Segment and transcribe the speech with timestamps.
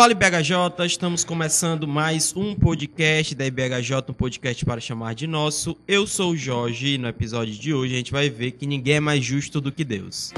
[0.00, 5.76] Fala IBHJ, estamos começando mais um podcast da IBHJ, um podcast para chamar de nosso.
[5.86, 8.94] Eu sou o Jorge e no episódio de hoje a gente vai ver que ninguém
[8.94, 10.32] é mais justo do que Deus.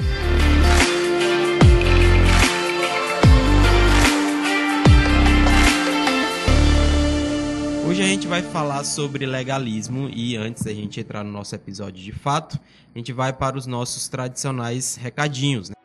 [7.87, 12.03] Hoje a gente vai falar sobre legalismo e antes da gente entrar no nosso episódio
[12.03, 12.59] de fato,
[12.93, 15.69] a gente vai para os nossos tradicionais recadinhos.
[15.69, 15.82] Né?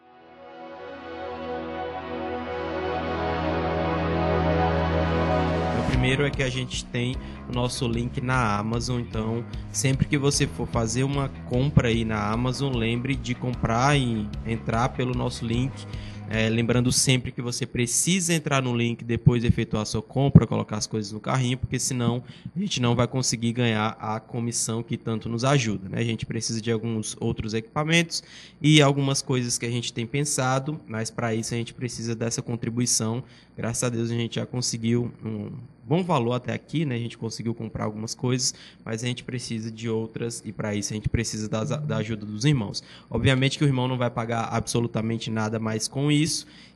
[6.09, 7.15] Primeiro é que a gente tem
[7.51, 12.31] o nosso link na Amazon, então sempre que você for fazer uma compra aí na
[12.31, 15.71] Amazon, lembre de comprar e entrar pelo nosso link
[16.31, 20.47] é, lembrando sempre que você precisa entrar no link depois de efetuar a sua compra,
[20.47, 22.23] colocar as coisas no carrinho, porque senão
[22.55, 25.89] a gente não vai conseguir ganhar a comissão que tanto nos ajuda.
[25.89, 25.99] Né?
[25.99, 28.23] A gente precisa de alguns outros equipamentos
[28.61, 32.43] e algumas coisas que a gente tem pensado, mas para isso a gente precisa dessa
[32.43, 33.25] contribuição.
[33.57, 35.51] Graças a Deus a gente já conseguiu um
[35.89, 36.95] bom valor até aqui, né?
[36.95, 40.93] A gente conseguiu comprar algumas coisas, mas a gente precisa de outras e para isso
[40.93, 42.83] a gente precisa da, da ajuda dos irmãos.
[43.11, 46.18] Obviamente que o irmão não vai pagar absolutamente nada mais com isso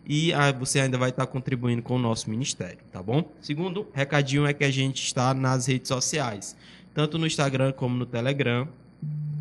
[0.06, 3.30] e ah, você ainda vai estar contribuindo com o nosso ministério, tá bom?
[3.40, 6.56] Segundo recadinho é que a gente está nas redes sociais,
[6.92, 8.68] tanto no Instagram como no Telegram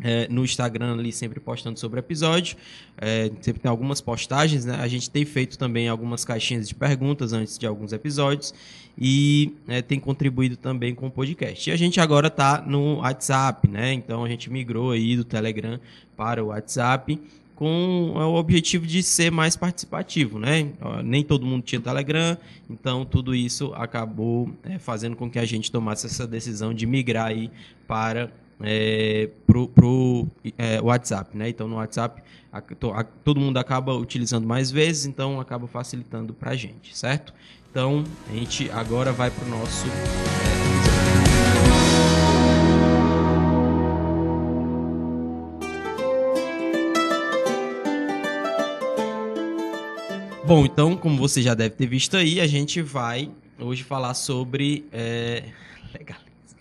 [0.02, 2.56] é, no Instagram ali sempre postando sobre episódio.
[2.98, 4.76] É, sempre tem algumas postagens, né?
[4.80, 8.52] A gente tem feito também algumas caixinhas de perguntas antes de alguns episódios
[8.98, 11.70] e é, tem contribuído também com o podcast.
[11.70, 13.92] E a gente agora está no WhatsApp, né?
[13.92, 15.78] Então a gente migrou aí do Telegram
[16.16, 17.18] para o WhatsApp
[17.62, 20.72] com o objetivo de ser mais participativo, né?
[21.04, 22.36] Nem todo mundo tinha Telegram,
[22.68, 27.26] então tudo isso acabou é, fazendo com que a gente tomasse essa decisão de migrar
[27.26, 27.52] aí
[27.86, 30.26] para é, pro, pro
[30.58, 31.50] é, WhatsApp, né?
[31.50, 32.20] Então no WhatsApp
[32.52, 37.32] a, a, todo mundo acaba utilizando mais vezes, então acaba facilitando para a gente, certo?
[37.70, 39.86] Então a gente agora vai para o nosso
[50.44, 53.30] Bom, então, como você já deve ter visto aí, a gente vai
[53.60, 55.44] hoje falar sobre é,
[55.94, 56.58] legalismo.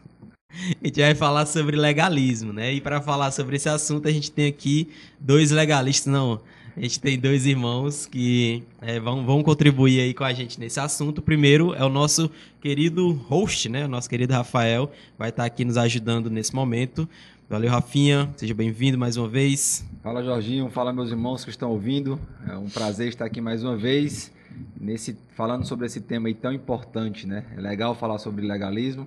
[0.52, 2.72] A gente vai falar sobre legalismo, né?
[2.74, 6.42] E para falar sobre esse assunto, a gente tem aqui dois legalistas, não.
[6.76, 10.80] A gente tem dois irmãos que é, vão, vão contribuir aí com a gente nesse
[10.80, 11.18] assunto.
[11.18, 13.86] O primeiro é o nosso querido host, né?
[13.86, 17.08] O nosso querido Rafael vai estar aqui nos ajudando nesse momento.
[17.50, 18.30] Valeu, Rafinha.
[18.38, 19.86] Seja bem-vindo mais uma vez.
[20.02, 20.70] Fala, Jorginho.
[20.70, 22.18] Fala, meus irmãos que estão ouvindo.
[22.48, 24.32] É um prazer estar aqui mais uma vez,
[24.80, 27.44] nesse, falando sobre esse tema aí tão importante, né?
[27.58, 29.06] É legal falar sobre legalismo.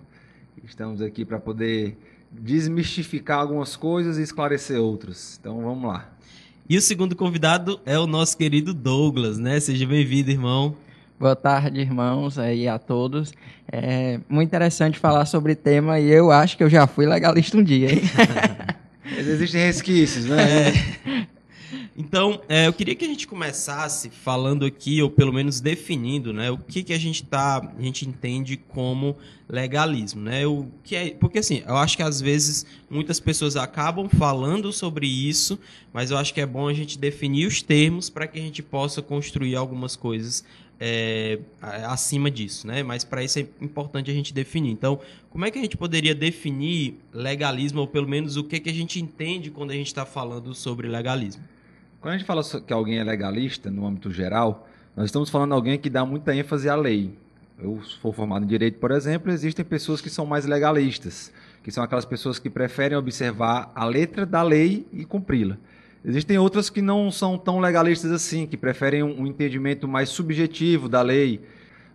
[0.63, 1.97] Estamos aqui para poder
[2.31, 5.39] desmistificar algumas coisas e esclarecer outras.
[5.41, 6.13] Então vamos lá.
[6.67, 9.61] E o segundo convidado é o nosso querido Douglas, né?
[9.61, 10.75] Seja bem-vindo, irmão.
[11.21, 13.35] Boa tarde, irmãos, aí a todos.
[13.71, 17.63] É muito interessante falar sobre tema e eu acho que eu já fui legalista um
[17.63, 18.01] dia, hein?
[19.19, 20.71] Existem resquícios, né?
[20.71, 21.27] É.
[21.97, 26.51] Então, é, eu queria que a gente começasse falando aqui, ou pelo menos definindo, né,
[26.51, 29.17] o que, que a gente tá, a gente entende como
[29.49, 30.47] legalismo, né?
[30.47, 35.07] O que é, porque assim, eu acho que às vezes muitas pessoas acabam falando sobre
[35.07, 35.59] isso,
[35.93, 38.63] mas eu acho que é bom a gente definir os termos para que a gente
[38.63, 40.45] possa construir algumas coisas
[40.81, 42.83] é, acima disso, né?
[42.83, 44.71] Mas para isso é importante a gente definir.
[44.71, 44.99] Então,
[45.31, 48.75] como é que a gente poderia definir legalismo, ou pelo menos o que, que a
[48.75, 51.54] gente entende quando a gente está falando sobre legalismo?
[52.05, 55.55] Quando a gente fala que alguém é legalista, no âmbito geral, nós estamos falando de
[55.55, 57.17] alguém que dá muita ênfase à lei.
[57.59, 61.33] Eu sou formado em direito, por exemplo, existem pessoas que são mais legalistas,
[61.63, 65.57] que são aquelas pessoas que preferem observar a letra da lei e cumpri-la.
[66.05, 71.01] Existem outras que não são tão legalistas assim, que preferem um entendimento mais subjetivo da
[71.01, 71.41] lei.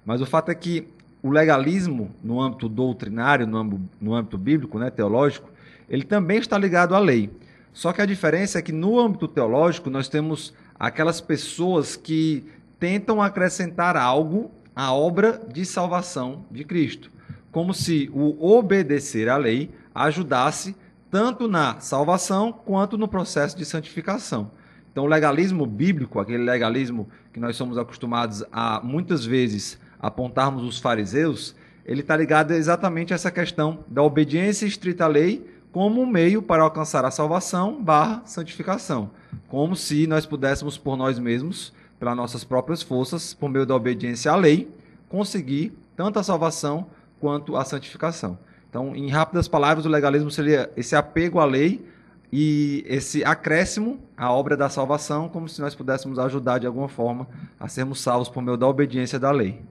[0.04, 0.88] Mas o fato é que
[1.22, 5.52] o legalismo, no âmbito doutrinário, no âmbito, no âmbito bíblico, né, teológico,
[5.88, 7.30] ele também está ligado à lei.
[7.74, 12.46] Só que a diferença é que no âmbito teológico nós temos aquelas pessoas que
[12.80, 17.12] tentam acrescentar algo à obra de salvação de Cristo,
[17.52, 20.76] como se o obedecer à lei ajudasse
[21.12, 24.52] tanto na salvação quanto no processo de santificação.
[24.92, 30.80] Então, o legalismo bíblico, aquele legalismo que nós somos acostumados a muitas vezes apontarmos os
[30.80, 31.56] fariseus,
[31.86, 36.42] ele está ligado exatamente a essa questão da obediência estrita à lei como um meio
[36.42, 39.12] para alcançar a salvação barra santificação.
[39.48, 44.32] Como se nós pudéssemos por nós mesmos, pelas nossas próprias forças, por meio da obediência
[44.32, 44.72] à lei,
[45.08, 46.88] conseguir tanto a salvação
[47.20, 48.38] quanto a santificação.
[48.70, 51.84] Então, em rápidas palavras, o legalismo seria esse apego à lei
[52.32, 57.28] e esse acréscimo à obra da salvação, como se nós pudéssemos ajudar de alguma forma
[57.60, 59.62] a sermos salvos por meio da obediência da lei.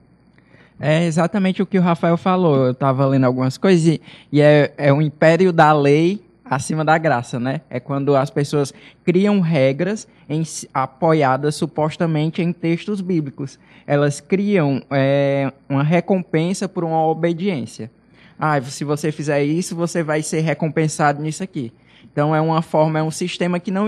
[0.79, 2.67] É exatamente o que o Rafael falou.
[2.67, 3.99] Eu estava lendo algumas coisas
[4.31, 7.61] e, é, é o império da lei acima da graça, né?
[7.69, 8.73] É quando as pessoas
[9.03, 10.41] criam regras em,
[10.73, 13.59] apoiadas supostamente em textos bíblicos.
[13.85, 17.91] Elas criam é, uma recompensa por uma obediência.
[18.39, 21.73] Ah, se você fizer isso, você vai ser recompensado nisso aqui.
[22.11, 23.87] Então é uma forma, é um sistema que não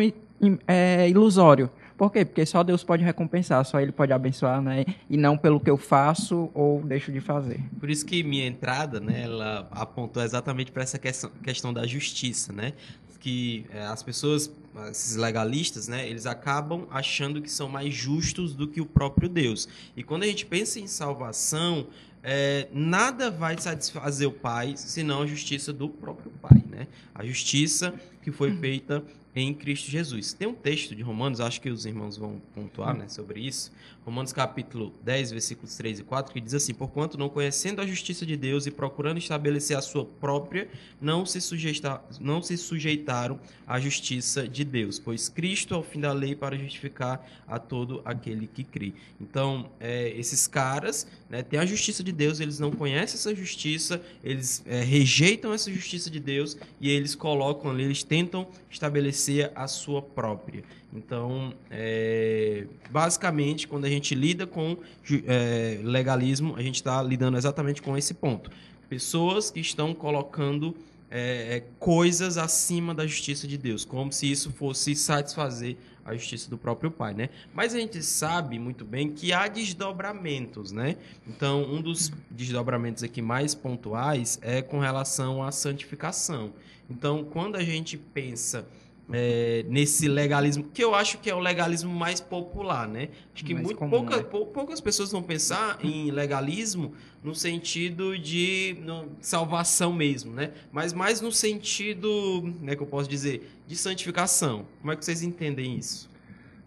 [0.68, 1.70] é ilusório.
[2.02, 2.26] Por quê?
[2.26, 4.86] Porque só Deus pode recompensar, só Ele pode abençoar, né?
[5.08, 7.60] E não pelo que eu faço ou deixo de fazer.
[7.80, 12.74] Por isso que minha entrada, né, ela apontou exatamente para essa questão, da justiça, né?
[13.20, 14.52] Que é, as pessoas,
[14.90, 19.70] esses legalistas, né, eles acabam achando que são mais justos do que o próprio Deus.
[19.96, 21.86] E quando a gente pensa em salvação,
[22.24, 26.88] é, nada vai satisfazer o Pai senão a justiça do próprio Pai, né?
[27.14, 29.04] A justiça que foi feita
[29.36, 30.34] em Cristo Jesus.
[30.34, 33.72] Tem um texto de Romanos, acho que os irmãos vão pontuar né, sobre isso.
[34.04, 38.26] Romanos capítulo 10, versículos 3 e 4, que diz assim: Porquanto, não conhecendo a justiça
[38.26, 40.68] de Deus e procurando estabelecer a sua própria,
[41.00, 46.00] não se, sujeita, não se sujeitaram à justiça de Deus, pois Cristo é o fim
[46.00, 48.94] da lei para justificar a todo aquele que crê.
[49.20, 54.02] Então, é, esses caras né, têm a justiça de Deus, eles não conhecem essa justiça,
[54.24, 59.68] eles é, rejeitam essa justiça de Deus e eles colocam ali, eles tentam estabelecer a
[59.68, 60.64] sua própria.
[60.94, 64.78] Então, é, basicamente, quando a gente lida com
[65.26, 68.52] é, legalismo, a gente está lidando exatamente com esse ponto.
[68.90, 70.76] Pessoas que estão colocando
[71.12, 75.76] é, é, coisas acima da justiça de Deus, como se isso fosse satisfazer
[76.06, 77.30] a justiça do próprio Pai, né?
[77.54, 80.96] Mas a gente sabe muito bem que há desdobramentos, né?
[81.28, 86.54] Então, um dos desdobramentos aqui mais pontuais é com relação à santificação.
[86.90, 88.66] Então, quando a gente pensa
[89.14, 93.10] é, nesse legalismo, que eu acho que é o legalismo mais popular, né?
[93.34, 94.24] Acho que muito, comum, pouca, né?
[94.24, 96.94] poucas pessoas vão pensar em legalismo
[97.24, 100.52] no sentido de no, salvação mesmo, né?
[100.72, 104.66] Mas mais no sentido, né, que eu posso dizer, de santificação.
[104.80, 106.10] Como é que vocês entendem isso?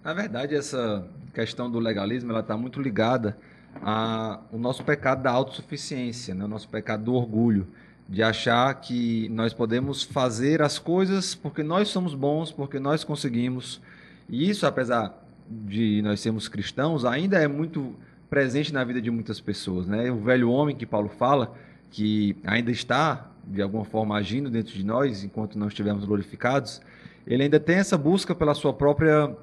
[0.03, 3.37] Na verdade, essa questão do legalismo, ela está muito ligada
[3.83, 6.45] ao nosso pecado da autossuficiência, né?
[6.45, 7.67] o nosso pecado do orgulho
[8.09, 13.81] de achar que nós podemos fazer as coisas porque nós somos bons, porque nós conseguimos.
[14.29, 17.95] E isso, apesar de nós sermos cristãos, ainda é muito
[18.29, 20.11] presente na vida de muitas pessoas, né?
[20.11, 21.55] O velho homem que Paulo fala,
[21.91, 26.81] que ainda está de alguma forma agindo dentro de nós enquanto não estivermos glorificados,
[27.27, 29.35] ele ainda tem essa busca pela sua própria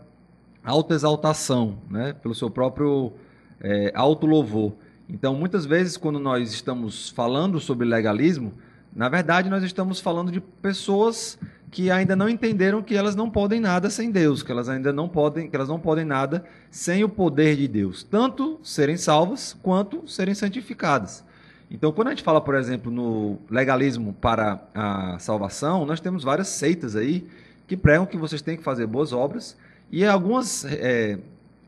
[0.64, 2.14] autoexaltação, né?
[2.14, 3.14] Pelo seu próprio
[3.60, 4.74] é, autolouvor.
[5.10, 8.54] Então, muitas vezes, quando nós estamos falando sobre legalismo,
[8.96, 11.38] na verdade, nós estamos falando de pessoas
[11.72, 15.08] que ainda não entenderam que elas não podem nada sem Deus, que elas ainda não
[15.08, 20.06] podem, que elas não podem nada sem o poder de Deus, tanto serem salvas quanto
[20.06, 21.24] serem santificadas.
[21.70, 26.50] Então, quando a gente fala, por exemplo, no legalismo para a salvação, nós temos várias
[26.50, 27.26] seitas aí
[27.66, 29.56] que pregam que vocês têm que fazer boas obras
[29.90, 31.18] e algumas é,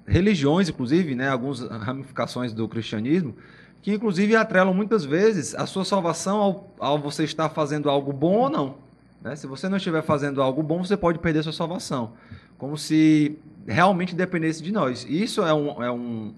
[0.06, 3.36] religiões, inclusive, né, algumas ramificações do cristianismo,
[3.82, 8.36] que inclusive atrelam muitas vezes a sua salvação ao, ao você estar fazendo algo bom
[8.36, 8.76] ou não.
[9.22, 9.36] Né?
[9.36, 12.14] Se você não estiver fazendo algo bom, você pode perder sua salvação.
[12.58, 15.06] Como se realmente dependesse de nós.
[15.10, 16.34] Isso é um, é um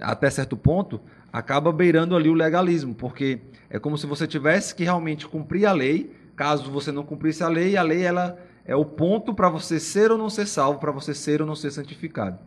[0.00, 1.00] até certo ponto,
[1.32, 5.72] acaba beirando ali o legalismo, porque é como se você tivesse que realmente cumprir a
[5.72, 6.14] lei.
[6.36, 10.10] Caso você não cumprisse a lei, a lei ela é o ponto para você ser
[10.10, 12.38] ou não ser salvo, para você ser ou não ser santificado.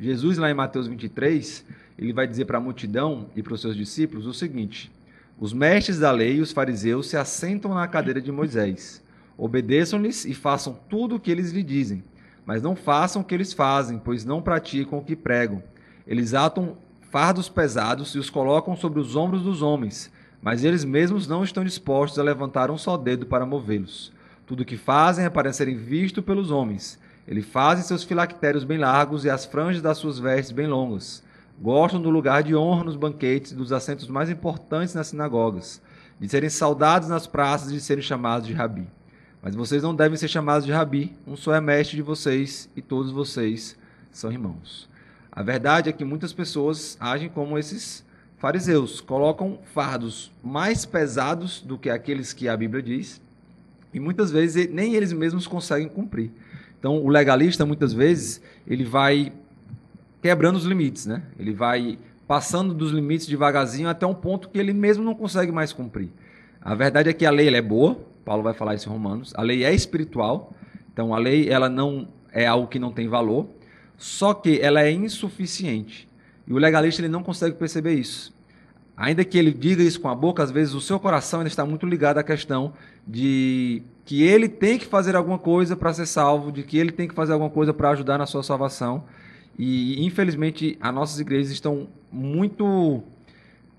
[0.00, 1.62] Jesus, lá em Mateus 23,
[1.98, 4.90] ele vai dizer para a multidão e para os seus discípulos o seguinte:
[5.38, 9.04] Os mestres da lei e os fariseus se assentam na cadeira de Moisés.
[9.36, 12.02] Obedeçam-lhes e façam tudo o que eles lhe dizem,
[12.46, 15.62] mas não façam o que eles fazem, pois não praticam o que pregam.
[16.06, 16.78] Eles atam
[17.10, 21.62] fardos pesados e os colocam sobre os ombros dos homens, mas eles mesmos não estão
[21.62, 24.14] dispostos a levantar um só dedo para movê-los.
[24.46, 26.98] Tudo o que fazem é para serem vistos pelos homens.
[27.30, 31.22] Ele faz seus filactérios bem largos e as franjas das suas vestes bem longas.
[31.62, 35.80] Gostam do lugar de honra nos banquetes, dos assentos mais importantes nas sinagogas,
[36.18, 38.84] de serem saudados nas praças e de serem chamados de rabi.
[39.40, 42.82] Mas vocês não devem ser chamados de rabi, um só é mestre de vocês e
[42.82, 43.76] todos vocês
[44.10, 44.88] são irmãos.
[45.30, 48.04] A verdade é que muitas pessoas agem como esses
[48.38, 53.22] fariseus, colocam fardos mais pesados do que aqueles que a Bíblia diz,
[53.94, 56.32] e muitas vezes nem eles mesmos conseguem cumprir.
[56.80, 59.32] Então, o legalista, muitas vezes, ele vai
[60.20, 61.22] quebrando os limites, né?
[61.38, 65.72] Ele vai passando dos limites devagarzinho até um ponto que ele mesmo não consegue mais
[65.72, 66.08] cumprir.
[66.60, 69.42] A verdade é que a lei é boa, Paulo vai falar isso em Romanos, a
[69.42, 70.54] lei é espiritual,
[70.92, 73.48] então a lei ela não é algo que não tem valor,
[73.96, 76.08] só que ela é insuficiente.
[76.46, 78.32] E o legalista ele não consegue perceber isso.
[78.96, 81.64] ainda que ele diga isso com a boca, às vezes o seu coração ainda está
[81.64, 82.74] muito ligado à questão
[83.06, 87.06] de que ele tem que fazer alguma coisa para ser salvo, de que ele tem
[87.06, 89.04] que fazer alguma coisa para ajudar na sua salvação.
[89.56, 93.04] E, infelizmente, as nossas igrejas estão muito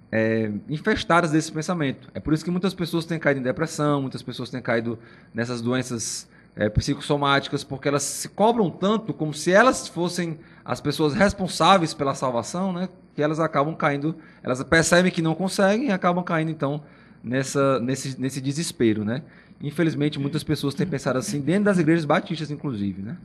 [0.09, 2.07] é, infestadas desse pensamento.
[2.13, 4.97] É por isso que muitas pessoas têm caído em depressão, muitas pessoas têm caído
[5.33, 11.13] nessas doenças é, psicossomáticas, porque elas se cobram tanto como se elas fossem as pessoas
[11.13, 12.87] responsáveis pela salvação, né?
[13.13, 16.81] Que elas acabam caindo, elas percebem que não conseguem e acabam caindo então
[17.21, 19.23] nessa, nesse, nesse desespero, né?
[19.63, 23.17] Infelizmente, muitas pessoas têm pensado assim dentro das igrejas batistas, inclusive, né?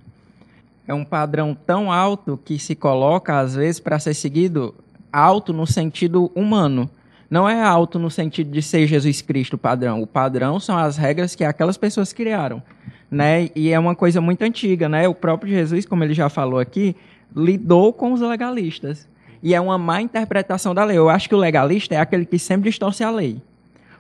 [0.87, 4.75] É um padrão tão alto que se coloca às vezes para ser seguido
[5.13, 6.89] alto no sentido humano.
[7.29, 10.01] Não é alto no sentido de ser Jesus Cristo o padrão.
[10.01, 12.63] O padrão são as regras que aquelas pessoas criaram,
[13.11, 13.51] né?
[13.57, 15.09] E é uma coisa muito antiga, né?
[15.09, 16.95] O próprio Jesus, como ele já falou aqui,
[17.35, 19.09] lidou com os legalistas.
[19.43, 20.97] E é uma má interpretação da lei.
[20.97, 23.43] Eu acho que o legalista é aquele que sempre distorce a lei.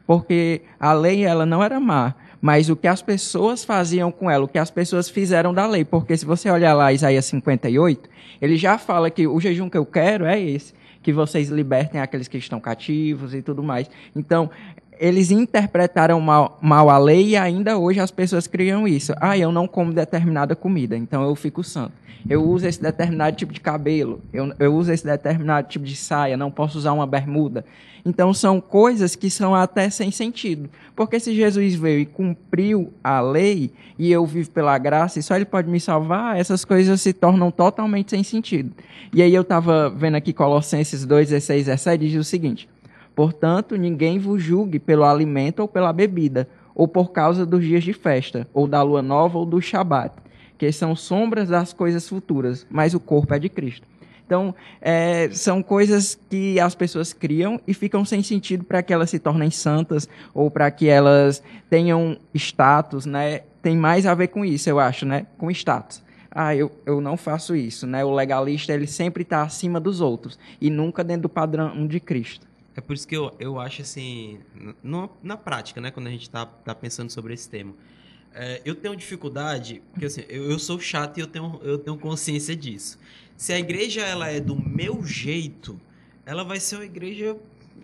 [0.07, 2.15] Porque a lei ela não era má,
[2.47, 5.85] mas o que as pessoas faziam com ela, o que as pessoas fizeram da lei.
[5.85, 8.09] Porque se você olhar lá Isaías 58,
[8.41, 10.73] ele já fala que o jejum que eu quero é esse
[11.03, 13.91] que vocês libertem aqueles que estão cativos e tudo mais.
[14.15, 14.49] Então,
[14.99, 19.13] eles interpretaram mal, mal, a lei e ainda hoje as pessoas criam isso.
[19.21, 21.93] Ah, eu não como determinada comida, então eu fico santo.
[22.29, 26.37] Eu uso esse determinado tipo de cabelo, eu, eu uso esse determinado tipo de saia,
[26.37, 27.65] não posso usar uma bermuda.
[28.05, 30.71] Então são coisas que são até sem sentido.
[30.95, 35.35] Porque se Jesus veio e cumpriu a lei e eu vivo pela graça e só
[35.35, 38.73] ele pode me salvar, essas coisas se tornam totalmente sem sentido.
[39.13, 42.69] E aí eu estava vendo aqui Colossenses 2, 16, 17, diz o seguinte:
[43.17, 47.95] Portanto, ninguém vos julgue pelo alimento ou pela bebida, ou por causa dos dias de
[47.95, 50.15] festa, ou da lua nova ou do shabat,
[50.59, 53.89] que são sombras das coisas futuras, mas o corpo é de Cristo.
[54.27, 59.09] Então, é, são coisas que as pessoas criam e ficam sem sentido para que elas
[59.09, 63.43] se tornem santas ou para que elas tenham status, né?
[63.63, 65.27] Tem mais a ver com isso, eu acho, né?
[65.39, 66.03] Com status.
[66.31, 68.05] Ah, eu, eu não faço isso, né?
[68.05, 72.47] O legalista, ele sempre está acima dos outros e nunca dentro do padrão de Cristo.
[72.77, 74.39] É por isso que eu, eu acho assim,
[74.83, 77.75] no, na prática, né, quando a gente está tá pensando sobre esse tema,
[78.35, 81.97] é, eu tenho dificuldade, porque assim, eu, eu sou chato e eu tenho, eu tenho
[81.97, 82.99] consciência disso.
[83.35, 85.81] Se a igreja ela é do meu jeito,
[86.27, 87.35] ela vai ser uma igreja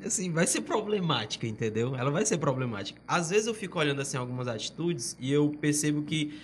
[0.05, 1.97] assim, vai ser problemática, entendeu?
[1.97, 3.01] Ela vai ser problemática.
[3.09, 6.39] Às vezes eu fico olhando assim algumas atitudes e eu percebo que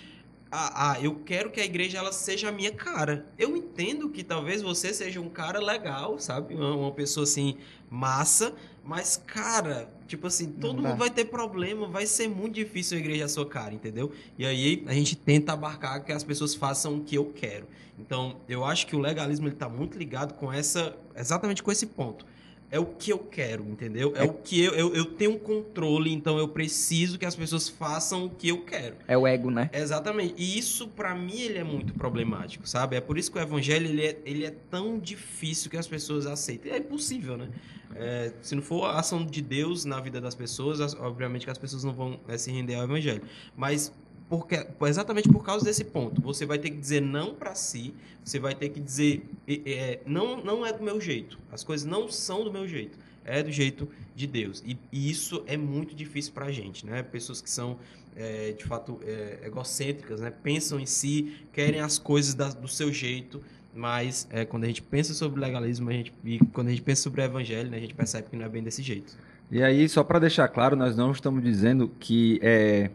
[0.51, 3.27] ah, ah, eu quero que a igreja ela seja a minha cara.
[3.37, 6.55] Eu entendo que talvez você seja um cara legal, sabe?
[6.55, 7.57] Uma, uma pessoa assim
[7.89, 12.99] massa, mas cara, tipo assim, todo mundo vai ter problema, vai ser muito difícil a
[12.99, 14.11] igreja a sua cara, entendeu?
[14.37, 17.67] E aí a gente tenta abarcar que as pessoas façam o que eu quero.
[17.99, 21.85] Então, eu acho que o legalismo ele tá muito ligado com essa exatamente com esse
[21.85, 22.25] ponto
[22.71, 24.13] é o que eu quero, entendeu?
[24.15, 27.35] É, é, o que eu, eu, eu tenho um controle, então eu preciso que as
[27.35, 28.95] pessoas façam o que eu quero.
[29.07, 29.69] É o ego, né?
[29.73, 30.35] Exatamente.
[30.37, 32.95] E isso, para mim, ele é muito problemático, sabe?
[32.95, 36.27] É por isso que o evangelho, ele é, ele é tão difícil que as pessoas
[36.27, 36.71] aceitem.
[36.71, 37.49] É impossível, né?
[37.95, 41.57] É, se não for a ação de Deus na vida das pessoas, obviamente que as
[41.57, 43.23] pessoas não vão é, se render ao evangelho.
[43.57, 43.91] Mas
[44.29, 46.21] porque, exatamente por causa desse ponto.
[46.21, 47.93] Você vai ter que dizer não para si,
[48.23, 51.39] você vai ter que dizer é, não, não é do meu jeito.
[51.51, 52.97] As coisas não são do meu jeito.
[53.25, 54.63] É do jeito de Deus.
[54.65, 57.01] E, e isso é muito difícil para a gente, né?
[57.01, 57.77] Pessoas que são,
[58.15, 60.31] é, de fato, é, egocêntricas, né?
[60.31, 63.41] Pensam em si, querem as coisas da, do seu jeito,
[63.73, 67.01] mas é, quando a gente pensa sobre legalismo, a gente, e quando a gente pensa
[67.01, 69.15] sobre o evangelho, né, a gente percebe que não é bem desse jeito.
[69.51, 72.91] E aí, só para deixar claro, nós não estamos dizendo que é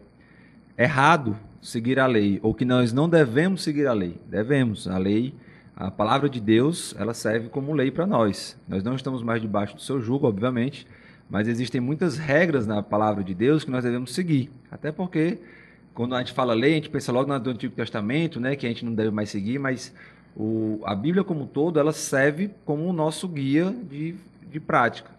[0.77, 4.21] errado seguir a lei, ou que nós não devemos seguir a lei.
[4.29, 4.87] Devemos.
[4.87, 5.35] A lei,
[5.75, 8.57] a palavra de Deus, ela serve como lei para nós.
[8.69, 10.87] Nós não estamos mais debaixo do seu jugo, obviamente,
[11.29, 14.51] mas existem muitas regras na palavra de Deus que nós devemos seguir.
[14.71, 15.39] Até porque,
[15.95, 18.69] quando a gente fala lei, a gente pensa logo no Antigo Testamento, né, que a
[18.69, 19.95] gente não deve mais seguir, mas
[20.37, 24.15] o, a Bíblia como um todo, ela serve como o nosso guia de,
[24.51, 25.11] de prática.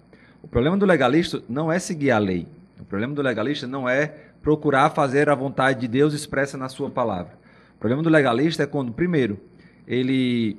[0.44, 2.46] O problema do legalista não é seguir a lei.
[2.80, 4.08] O problema do legalista não é
[4.42, 7.34] procurar fazer a vontade de Deus expressa na sua palavra.
[7.76, 9.40] O problema do legalista é quando, primeiro,
[9.88, 10.58] ele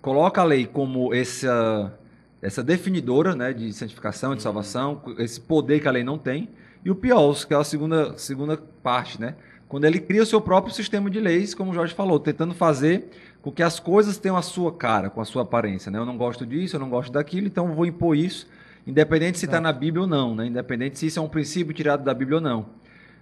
[0.00, 1.92] coloca a lei como essa,
[2.40, 6.48] essa definidora né, de santificação, de salvação, esse poder que a lei não tem.
[6.84, 9.34] E o pior, que é a segunda, segunda parte, né?
[9.68, 13.08] Quando ele cria o seu próprio sistema de leis, como o Jorge falou, tentando fazer
[13.40, 15.92] com que as coisas tenham a sua cara, com a sua aparência.
[15.92, 15.98] Né?
[15.98, 18.48] Eu não gosto disso, eu não gosto daquilo, então vou impor isso,
[18.86, 20.46] independente se está na Bíblia ou não, né?
[20.46, 22.66] independente se isso é um princípio tirado da Bíblia ou não.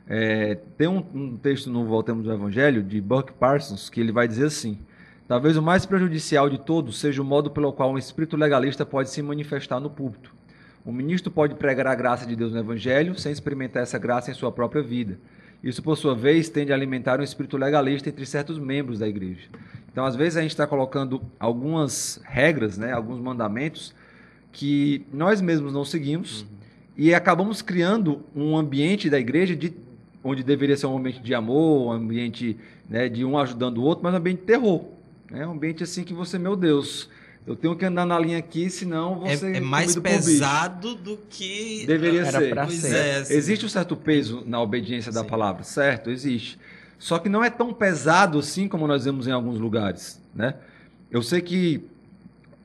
[0.08, 4.26] É, tem um, um, texto no Voltemos do Evangelho, de Buck Parsons, que ele vai
[4.26, 4.78] dizer assim:
[5.28, 9.10] Talvez o mais prejudicial de todos seja o modo pelo qual um espírito legalista pode
[9.10, 10.34] se manifestar no púlpito.
[10.82, 14.34] O ministro pode pregar a graça de Deus no Evangelho sem experimentar essa graça em
[14.34, 15.18] sua própria vida.
[15.62, 19.48] Isso, por sua vez, tende a alimentar um espírito legalista entre certos membros da igreja.
[19.92, 23.94] Então, às vezes, a gente está colocando algumas regras, né, alguns mandamentos
[24.52, 26.48] que nós mesmos não seguimos uhum.
[26.96, 29.72] e acabamos criando um ambiente da igreja de,
[30.22, 32.56] onde deveria ser um ambiente de amor, um ambiente
[32.88, 34.84] né, de um ajudando o outro, mas um ambiente de terror.
[35.30, 35.46] Né?
[35.46, 37.08] Um ambiente assim que você, meu Deus,
[37.46, 41.84] eu tenho que andar na linha aqui, senão você é, é mais pesado do que
[41.86, 42.80] deveria era ser.
[42.80, 42.94] Ser.
[42.94, 43.34] É, assim.
[43.34, 45.28] Existe um certo peso na obediência da Sim.
[45.28, 46.10] palavra, certo?
[46.10, 46.58] Existe.
[46.98, 50.54] Só que não é tão pesado assim como nós vemos em alguns lugares, né?
[51.10, 51.88] Eu sei que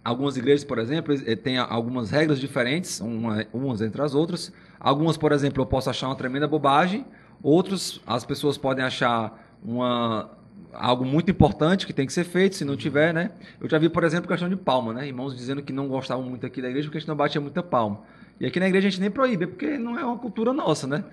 [0.03, 4.51] algumas igrejas, por exemplo, eh, têm algumas regras diferentes, uma, umas entre as outras.
[4.79, 7.05] Algumas, por exemplo, eu posso achar uma tremenda bobagem.
[7.41, 10.29] Outros, as pessoas podem achar uma
[10.73, 13.31] algo muito importante que tem que ser feito, se não tiver, né?
[13.61, 15.07] Eu já vi, por exemplo, questão de palma, né?
[15.07, 17.61] Irmãos dizendo que não gostavam muito aqui da igreja porque a gente não batia muita
[17.61, 18.01] palma.
[18.39, 21.03] E aqui na igreja a gente nem proíbe, porque não é uma cultura nossa, né?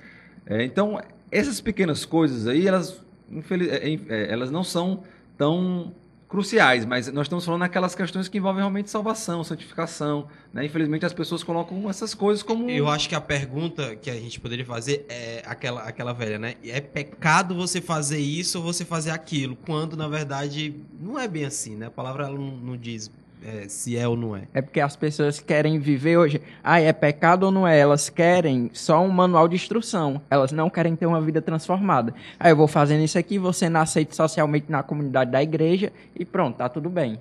[0.46, 3.68] É, então, essas pequenas coisas aí, elas, infeliz...
[3.70, 5.02] É, é, elas não são
[5.36, 5.92] tão
[6.30, 10.28] cruciais, mas nós estamos falando aquelas questões que envolvem realmente salvação, santificação.
[10.52, 10.64] Né?
[10.64, 12.70] Infelizmente as pessoas colocam essas coisas como.
[12.70, 16.54] Eu acho que a pergunta que a gente poderia fazer é aquela, aquela velha, né?
[16.64, 19.56] É pecado você fazer isso ou você fazer aquilo?
[19.56, 21.86] Quando na verdade não é bem assim, né?
[21.86, 23.10] A palavra não, não diz
[23.44, 24.42] é, se é ou não é.
[24.52, 26.40] É porque as pessoas querem viver hoje.
[26.62, 27.78] Ah, é pecado ou não é?
[27.78, 30.20] Elas querem só um manual de instrução.
[30.30, 32.14] Elas não querem ter uma vida transformada.
[32.38, 36.24] Aí eu vou fazendo isso aqui, você não aceita socialmente na comunidade da igreja e
[36.24, 37.18] pronto, tá tudo bem.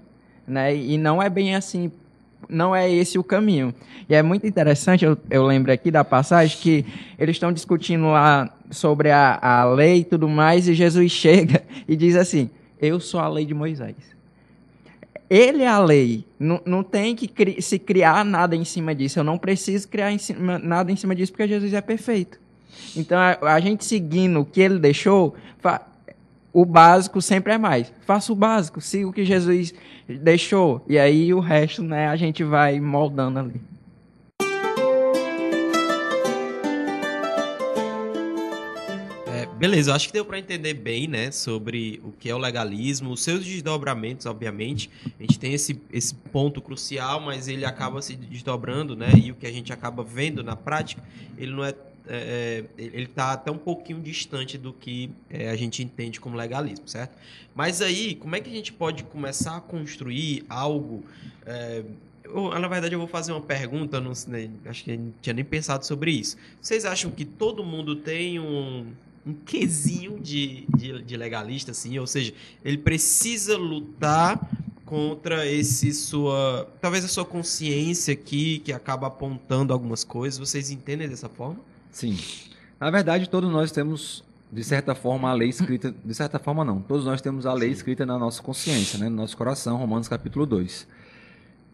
[0.48, 0.76] Né?
[0.76, 1.92] E não é bem assim.
[2.48, 3.74] Não é esse o caminho.
[4.08, 6.86] E é muito interessante, eu, eu lembro aqui da passagem, que
[7.18, 11.96] eles estão discutindo lá sobre a, a lei e tudo mais, e Jesus chega e
[11.96, 12.50] diz assim:
[12.82, 14.19] Eu sou a lei de Moisés.
[15.30, 16.26] Ele é a lei.
[16.40, 19.20] Não, não tem que cri se criar nada em cima disso.
[19.20, 22.40] Eu não preciso criar em cima, nada em cima disso porque Jesus é perfeito.
[22.96, 25.36] Então, a, a gente seguindo o que ele deixou,
[26.52, 27.94] o básico sempre é mais.
[28.02, 29.74] Faça o básico, siga o que Jesus
[30.08, 30.84] deixou.
[30.88, 33.62] E aí o resto, né, a gente vai moldando ali.
[39.60, 43.12] Beleza, eu acho que deu para entender bem, né, sobre o que é o legalismo,
[43.12, 44.90] os seus desdobramentos, obviamente.
[45.20, 49.36] A gente tem esse, esse ponto crucial, mas ele acaba se desdobrando, né, e o
[49.36, 51.04] que a gente acaba vendo na prática,
[51.38, 51.76] ele não é,
[52.08, 56.38] é, é ele está até um pouquinho distante do que é, a gente entende como
[56.38, 57.18] legalismo, certo?
[57.54, 61.04] Mas aí, como é que a gente pode começar a construir algo
[61.46, 61.84] é,
[62.60, 65.86] na verdade, eu vou fazer uma pergunta, não, acho que eu não tinha nem pensado
[65.86, 66.38] sobre isso.
[66.62, 68.86] Vocês acham que todo mundo tem um,
[69.30, 74.40] um quesinho de, de, de legalista, assim, ou seja, ele precisa lutar
[74.90, 80.40] contra esse sua talvez a sua consciência aqui que acaba apontando algumas coisas.
[80.40, 81.60] Vocês entendem dessa forma?
[81.92, 82.18] Sim.
[82.80, 86.82] Na verdade todos nós temos de certa forma a lei escrita de certa forma não.
[86.82, 90.48] Todos nós temos a lei escrita na nossa consciência né no nosso coração Romanos capítulo
[90.48, 90.88] 2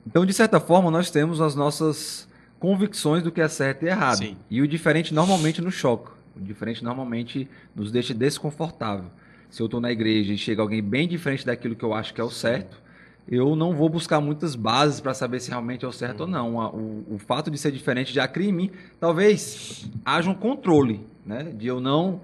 [0.05, 2.27] então de certa forma nós temos as nossas
[2.59, 4.17] convicções do que é certo e errado.
[4.17, 4.37] Sim.
[4.51, 9.09] e o diferente normalmente nos choca o diferente normalmente nos deixa desconfortável.
[9.49, 12.19] Se eu estou na igreja e chega alguém bem diferente daquilo que eu acho que
[12.19, 12.83] é o certo,
[13.27, 16.55] eu não vou buscar muitas bases para saber se realmente é o certo ou não.
[16.55, 21.43] O, o, fato de ser diferente já cria em mim, talvez haja um controle, né?
[21.43, 22.21] De eu não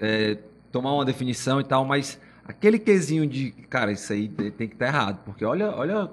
[0.00, 0.36] é,
[0.70, 4.86] tomar uma definição e tal, mas aquele quesinho de, cara, isso aí tem que estar
[4.86, 6.06] tá errado, porque olha, olha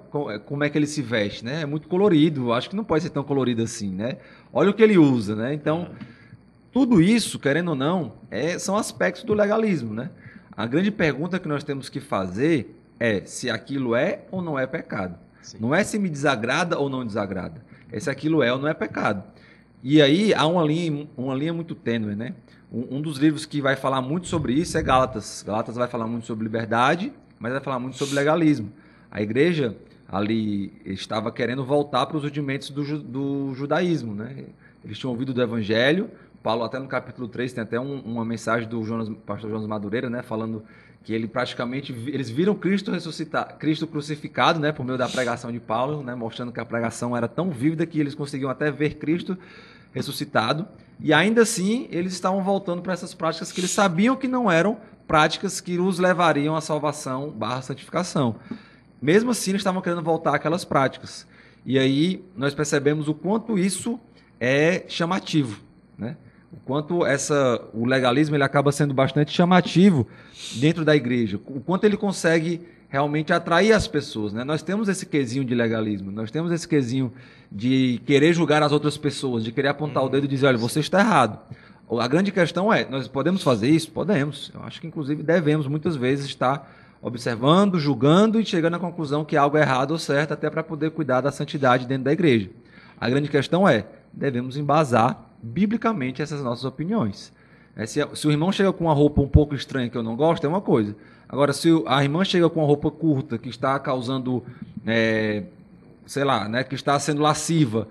[0.46, 1.64] como é que ele se veste, né?
[1.64, 4.18] É muito colorido, acho que não pode ser tão colorido assim, né?
[4.54, 5.54] Olha o que ele usa, né?
[5.54, 5.90] Então,
[6.72, 10.10] tudo isso, querendo ou não, é, são aspectos do legalismo, né?
[10.56, 14.68] A grande pergunta que nós temos que fazer é se aquilo é ou não é
[14.68, 15.18] pecado.
[15.42, 15.58] Sim.
[15.60, 17.64] Não é se me desagrada ou não desagrada.
[17.92, 19.24] É se aquilo é ou não é pecado.
[19.82, 22.34] E aí há uma linha, uma linha muito tênue, né?
[22.72, 25.44] Um, um dos livros que vai falar muito sobre isso é Gálatas.
[25.46, 28.72] Gálatas vai falar muito sobre liberdade, mas vai falar muito sobre legalismo.
[29.10, 29.76] A igreja
[30.08, 34.46] ali estava querendo voltar para os rudimentos do, do judaísmo, né?
[34.84, 36.10] Eles tinham ouvido do evangelho,
[36.42, 40.10] Paulo, até no capítulo 3, tem até um, uma mensagem do Jonas, pastor Jonas Madureira,
[40.10, 40.64] né, falando
[41.04, 45.60] que ele praticamente eles viram Cristo ressuscitar, Cristo crucificado, né, por meio da pregação de
[45.60, 49.38] Paulo, né, mostrando que a pregação era tão vívida que eles conseguiam até ver Cristo
[49.94, 50.68] ressuscitado,
[51.00, 54.78] e ainda assim eles estavam voltando para essas práticas que eles sabiam que não eram
[55.08, 58.36] práticas que os levariam à salvação barra santificação.
[59.02, 61.26] Mesmo assim, eles estavam querendo voltar àquelas práticas.
[61.66, 64.00] E aí nós percebemos o quanto isso
[64.40, 65.60] é chamativo,
[65.98, 66.16] né?
[66.52, 70.08] O quanto essa, o legalismo ele acaba sendo bastante chamativo
[70.56, 74.44] dentro da igreja, o quanto ele consegue realmente atrair as pessoas, né?
[74.44, 77.14] Nós temos esse quesinho de legalismo, nós temos esse quesinho
[77.52, 80.80] de querer julgar as outras pessoas, de querer apontar o dedo e dizer, olha, você
[80.80, 81.40] está errado.
[82.00, 83.92] A grande questão é, nós podemos fazer isso?
[83.92, 84.52] Podemos.
[84.54, 89.38] Eu acho que, inclusive, devemos muitas vezes estar observando, julgando e chegando à conclusão que
[89.38, 92.50] algo é errado ou certo, até para poder cuidar da santidade dentro da igreja.
[93.00, 97.32] A grande questão é, devemos embasar biblicamente essas nossas opiniões.
[97.76, 100.16] É, se, se, o irmão chega com uma roupa um pouco estranha que eu não
[100.16, 100.96] gosto, é uma coisa.
[101.28, 104.44] Agora, se a irmã chega com uma roupa curta que está causando,
[104.86, 105.44] é,
[106.06, 107.88] sei lá, né, que está sendo lasciva,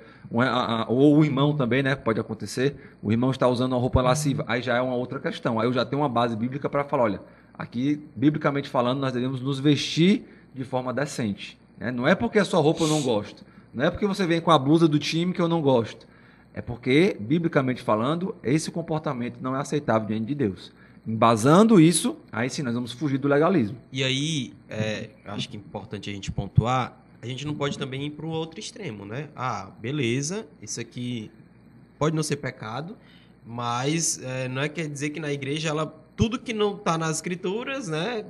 [0.89, 4.61] ou o irmão também, né, pode acontecer, o irmão está usando uma roupa lasciva, aí
[4.61, 5.59] já é uma outra questão.
[5.59, 7.21] Aí eu já tenho uma base bíblica para falar, olha,
[7.55, 11.59] aqui, biblicamente falando, nós devemos nos vestir de forma decente.
[11.79, 11.91] Né?
[11.91, 14.51] Não é porque a sua roupa eu não gosto, não é porque você vem com
[14.51, 16.08] a blusa do time que eu não gosto.
[16.59, 20.73] É porque, biblicamente falando, esse comportamento não é aceitável diante de Deus.
[21.07, 23.79] Embasando isso, aí sim nós vamos fugir do legalismo.
[23.93, 28.07] E aí, é, acho que é importante a gente pontuar, a gente não pode também
[28.07, 29.29] ir para o outro extremo, né?
[29.37, 31.31] Ah, beleza, isso aqui
[31.97, 32.97] pode não ser pecado,
[33.47, 37.19] mas é, não é quer dizer que na igreja ela tudo que não está nas
[37.19, 38.25] escrituras, né,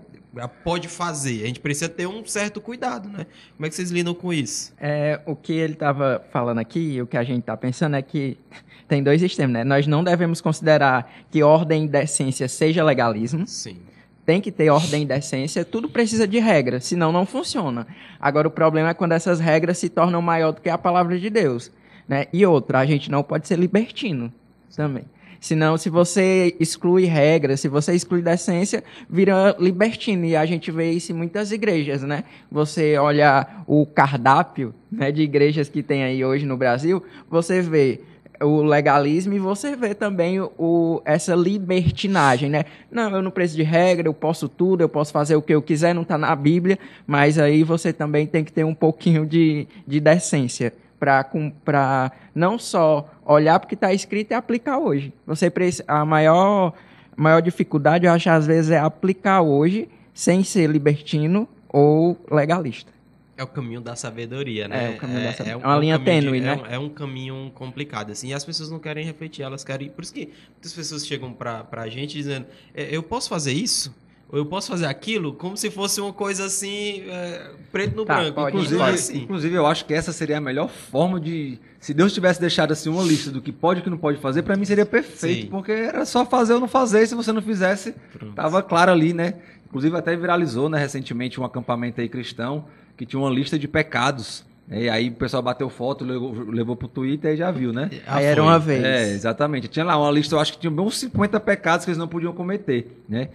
[0.64, 1.42] pode fazer.
[1.42, 3.26] A gente precisa ter um certo cuidado, né?
[3.56, 4.72] Como é que vocês lidam com isso?
[4.78, 8.36] É, o que ele estava falando aqui, o que a gente está pensando é que
[8.86, 9.64] tem dois extremos, né?
[9.64, 13.46] Nós não devemos considerar que ordem e decência seja legalismo.
[13.46, 13.78] Sim.
[14.24, 17.86] Tem que ter ordem e decência, tudo precisa de regra, senão não funciona.
[18.20, 21.30] Agora, o problema é quando essas regras se tornam maior do que a palavra de
[21.30, 21.72] Deus.
[22.06, 22.26] Né?
[22.30, 24.30] E outra, a gente não pode ser libertino
[24.76, 25.04] também.
[25.40, 30.24] Senão, se você exclui regras, se você exclui decência, vira libertino.
[30.24, 32.24] E a gente vê isso em muitas igrejas, né?
[32.50, 38.00] Você olha o cardápio né, de igrejas que tem aí hoje no Brasil, você vê
[38.40, 42.64] o legalismo e você vê também o, essa libertinagem, né?
[42.90, 45.62] Não, eu não preciso de regra, eu posso tudo, eu posso fazer o que eu
[45.62, 49.66] quiser, não está na Bíblia, mas aí você também tem que ter um pouquinho de,
[49.86, 55.12] de decência para não só olhar porque está escrito e aplicar hoje.
[55.26, 55.52] Você
[55.86, 56.72] a maior
[57.16, 62.98] maior dificuldade eu acho às vezes é aplicar hoje sem ser libertino ou legalista.
[63.36, 64.86] É o caminho da sabedoria, né?
[64.86, 65.52] É, o caminho é, da sabedoria.
[65.52, 66.48] É, um, é uma linha tênue, né?
[66.48, 68.30] É um, é um, caminho complicado, assim.
[68.30, 69.90] E as pessoas não querem refletir, elas querem...
[69.90, 73.94] Por isso que muitas pessoas chegam para a gente dizendo, é, eu posso fazer isso?
[74.30, 78.48] Eu posso fazer aquilo como se fosse uma coisa assim, é, preto no tá, branco.
[78.48, 79.18] Inclusive, assim.
[79.22, 81.58] inclusive, eu acho que essa seria a melhor forma de.
[81.80, 84.42] Se Deus tivesse deixado assim uma lista do que pode e que não pode fazer,
[84.42, 85.48] para mim seria perfeito, Sim.
[85.48, 87.02] porque era só fazer ou não fazer.
[87.02, 88.34] E se você não fizesse, Pronto.
[88.34, 89.34] tava claro ali, né?
[89.66, 92.64] Inclusive até viralizou, né, recentemente um acampamento aí cristão
[92.96, 94.44] que tinha uma lista de pecados.
[94.70, 97.88] E aí o pessoal bateu foto, levou, levou pro Twitter e já viu, né?
[98.06, 98.84] Aí era uma vez.
[98.84, 99.68] É, exatamente.
[99.68, 102.34] Tinha lá uma lista, eu acho que tinha uns 50 pecados que eles não podiam
[102.34, 103.30] cometer, né?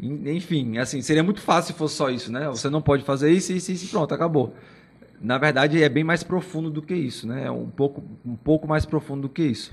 [0.00, 2.48] Enfim, assim, seria muito fácil se fosse só isso, né?
[2.48, 4.54] Você não pode fazer isso, isso, isso, pronto, acabou.
[5.20, 7.46] Na verdade, é bem mais profundo do que isso, né?
[7.46, 9.72] É um pouco, um pouco mais profundo do que isso.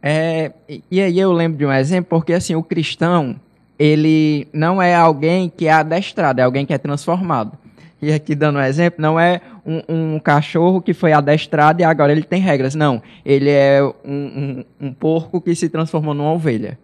[0.00, 0.52] É,
[0.88, 3.34] e aí eu lembro de um exemplo, porque assim, o cristão,
[3.76, 7.58] ele não é alguém que é adestrado, é alguém que é transformado.
[8.00, 12.12] E aqui dando um exemplo, não é um, um cachorro que foi adestrado e agora
[12.12, 12.76] ele tem regras.
[12.76, 16.78] Não, ele é um, um, um porco que se transformou numa ovelha.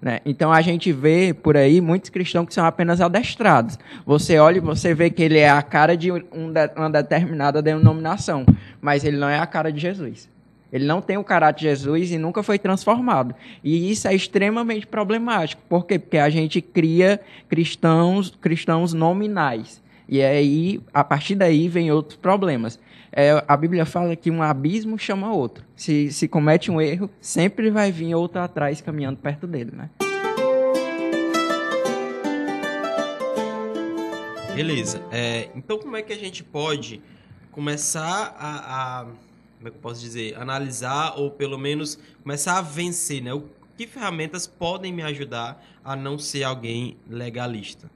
[0.00, 0.20] Né?
[0.24, 3.78] Então a gente vê por aí muitos cristãos que são apenas adestrados.
[4.06, 6.22] Você olha e você vê que ele é a cara de um,
[6.76, 8.46] uma determinada denominação,
[8.80, 10.28] mas ele não é a cara de Jesus.
[10.72, 13.34] Ele não tem o caráter de Jesus e nunca foi transformado.
[13.62, 15.60] E isso é extremamente problemático.
[15.68, 15.98] Por quê?
[15.98, 19.82] Porque a gente cria cristãos, cristãos nominais.
[20.08, 22.78] E aí, a partir daí, vem outros problemas.
[23.12, 25.64] É, a Bíblia fala que um abismo chama outro.
[25.74, 29.90] Se, se comete um erro, sempre vai vir outro atrás caminhando perto dele, né?
[34.54, 35.02] Beleza.
[35.10, 37.00] É, então, como é que a gente pode
[37.50, 42.62] começar a, a, como é que eu posso dizer, analisar ou pelo menos começar a
[42.62, 43.32] vencer, né?
[43.34, 43.44] O,
[43.76, 47.90] que ferramentas podem me ajudar a não ser alguém legalista?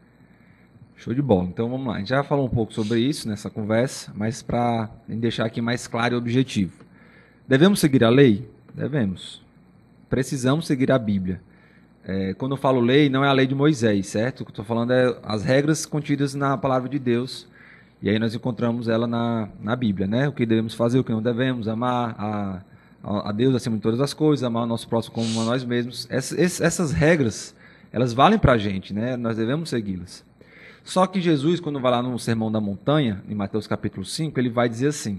[0.96, 1.44] Show de bola.
[1.44, 1.96] Então vamos lá.
[1.96, 5.86] A gente já falou um pouco sobre isso nessa conversa, mas para deixar aqui mais
[5.86, 6.84] claro e objetivo.
[7.46, 8.48] Devemos seguir a lei?
[8.72, 9.42] Devemos.
[10.08, 11.40] Precisamos seguir a Bíblia.
[12.06, 14.40] É, quando eu falo lei, não é a lei de Moisés, certo?
[14.40, 17.48] O que eu estou falando é as regras contidas na palavra de Deus.
[18.02, 20.28] E aí nós encontramos ela na, na Bíblia, né?
[20.28, 22.62] O que devemos fazer, o que não devemos, amar a,
[23.30, 26.06] a Deus acima de todas as coisas, amar o nosso próximo como a nós mesmos.
[26.10, 27.54] Essas, essas regras,
[27.90, 29.16] elas valem para a gente, né?
[29.16, 30.24] Nós devemos segui-las.
[30.84, 34.50] Só que Jesus, quando vai lá no Sermão da Montanha, em Mateus capítulo 5, ele
[34.50, 35.18] vai dizer assim: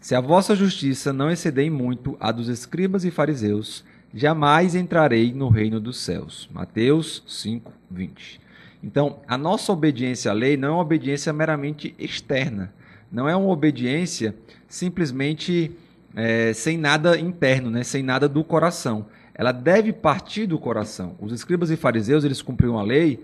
[0.00, 3.84] Se a vossa justiça não exceder muito a dos escribas e fariseus,
[4.14, 6.48] jamais entrarei no reino dos céus.
[6.52, 8.40] Mateus 5, 20.
[8.82, 12.72] Então, a nossa obediência à lei não é uma obediência meramente externa.
[13.10, 14.34] Não é uma obediência
[14.68, 15.72] simplesmente
[16.14, 17.82] é, sem nada interno, né?
[17.82, 19.06] sem nada do coração.
[19.34, 21.16] Ela deve partir do coração.
[21.20, 23.22] Os escribas e fariseus, eles cumpriam a lei,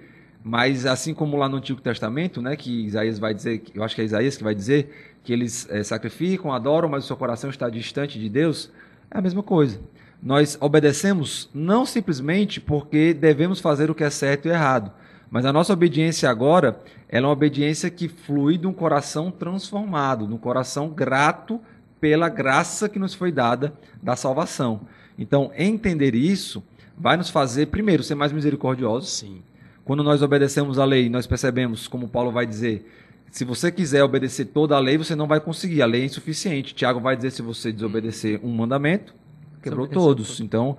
[0.49, 4.01] mas assim como lá no Antigo Testamento, né, que Isaías vai dizer, eu acho que
[4.01, 7.69] é Isaías que vai dizer, que eles é, sacrificam, adoram, mas o seu coração está
[7.69, 8.73] distante de Deus,
[9.11, 9.79] é a mesma coisa.
[10.23, 14.91] Nós obedecemos não simplesmente porque devemos fazer o que é certo e errado,
[15.31, 16.81] mas a nossa obediência agora
[17.11, 21.61] é uma obediência que flui de um coração transformado, de um coração grato
[22.01, 24.81] pela graça que nos foi dada da salvação.
[25.19, 26.65] Então, entender isso
[26.97, 29.11] vai nos fazer, primeiro, ser mais misericordiosos.
[29.11, 29.43] Sim.
[29.89, 32.87] Quando nós obedecemos a lei, nós percebemos, como Paulo vai dizer,
[33.31, 35.81] se você quiser obedecer toda a lei, você não vai conseguir.
[35.81, 36.75] A lei é insuficiente.
[36.75, 39.15] Tiago vai dizer, se você desobedecer um mandamento,
[39.63, 40.41] quebrou todos.
[40.41, 40.77] Então,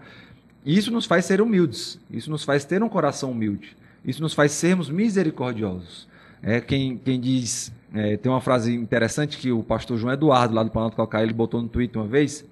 [0.64, 2.00] isso nos faz ser humildes.
[2.12, 3.76] Isso nos faz ter um coração humilde.
[4.06, 6.08] Isso nos faz sermos misericordiosos.
[6.44, 10.62] É quem, quem diz, é, tem uma frase interessante que o pastor João Eduardo, lá
[10.62, 12.46] do Planalto Calcaia, ele botou no Twitter uma vez.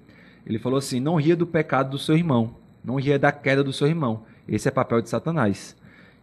[0.44, 3.72] Ele falou assim: não ria do pecado do seu irmão, não ria da queda do
[3.72, 4.24] seu irmão.
[4.48, 5.77] Esse é papel de Satanás.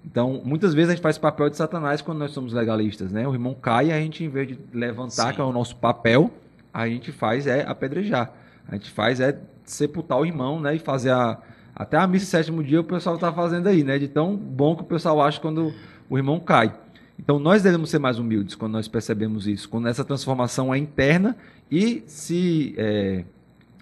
[0.05, 3.27] Então, muitas vezes a gente faz papel de Satanás quando nós somos legalistas, né?
[3.27, 5.33] O irmão cai e a gente, em vez de levantar, Sim.
[5.33, 6.31] que é o nosso papel,
[6.73, 8.31] a gente faz é apedrejar.
[8.67, 10.75] A gente faz é sepultar o irmão, né?
[10.75, 11.39] E fazer a.
[11.75, 13.97] Até a missa sétimo dia o pessoal está fazendo aí, né?
[13.97, 15.73] De tão bom que o pessoal acha quando
[16.09, 16.73] o irmão cai.
[17.19, 21.35] Então nós devemos ser mais humildes quando nós percebemos isso, quando essa transformação é interna
[21.69, 23.25] e se é,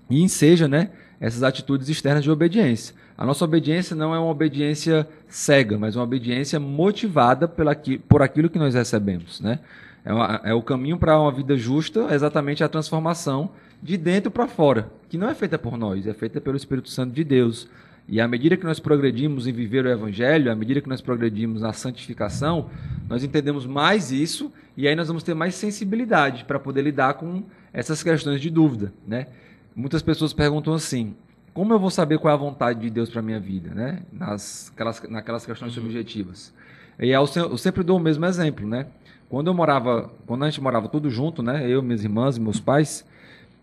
[0.09, 0.89] e enseja, né?
[1.19, 2.95] Essas atitudes externas de obediência.
[3.17, 7.76] A nossa obediência não é uma obediência cega, mas uma obediência motivada pela,
[8.08, 9.60] por aquilo que nós recebemos, né?
[10.06, 14.30] É, uma, é o caminho para uma vida justa, é exatamente a transformação de dentro
[14.30, 17.69] para fora, que não é feita por nós, é feita pelo Espírito Santo de Deus.
[18.08, 21.62] E à medida que nós progredimos em viver o Evangelho, à medida que nós progredimos
[21.62, 22.69] na santificação,
[23.08, 27.43] nós entendemos mais isso e aí nós vamos ter mais sensibilidade para poder lidar com
[27.71, 28.91] essas questões de dúvida.
[29.08, 29.28] Né?
[29.73, 31.15] Muitas pessoas perguntam assim:
[31.53, 33.73] como eu vou saber qual é a vontade de Deus para minha vida?
[33.73, 34.01] Né?
[34.11, 35.83] Nas, aquelas, naquelas questões uhum.
[35.83, 36.53] subjetivas.
[36.99, 38.67] E eu, eu sempre dou o mesmo exemplo.
[38.67, 38.87] Né?
[39.29, 41.69] Quando eu morava, quando a gente morava tudo junto, né?
[41.69, 43.05] eu, minhas irmãs e meus pais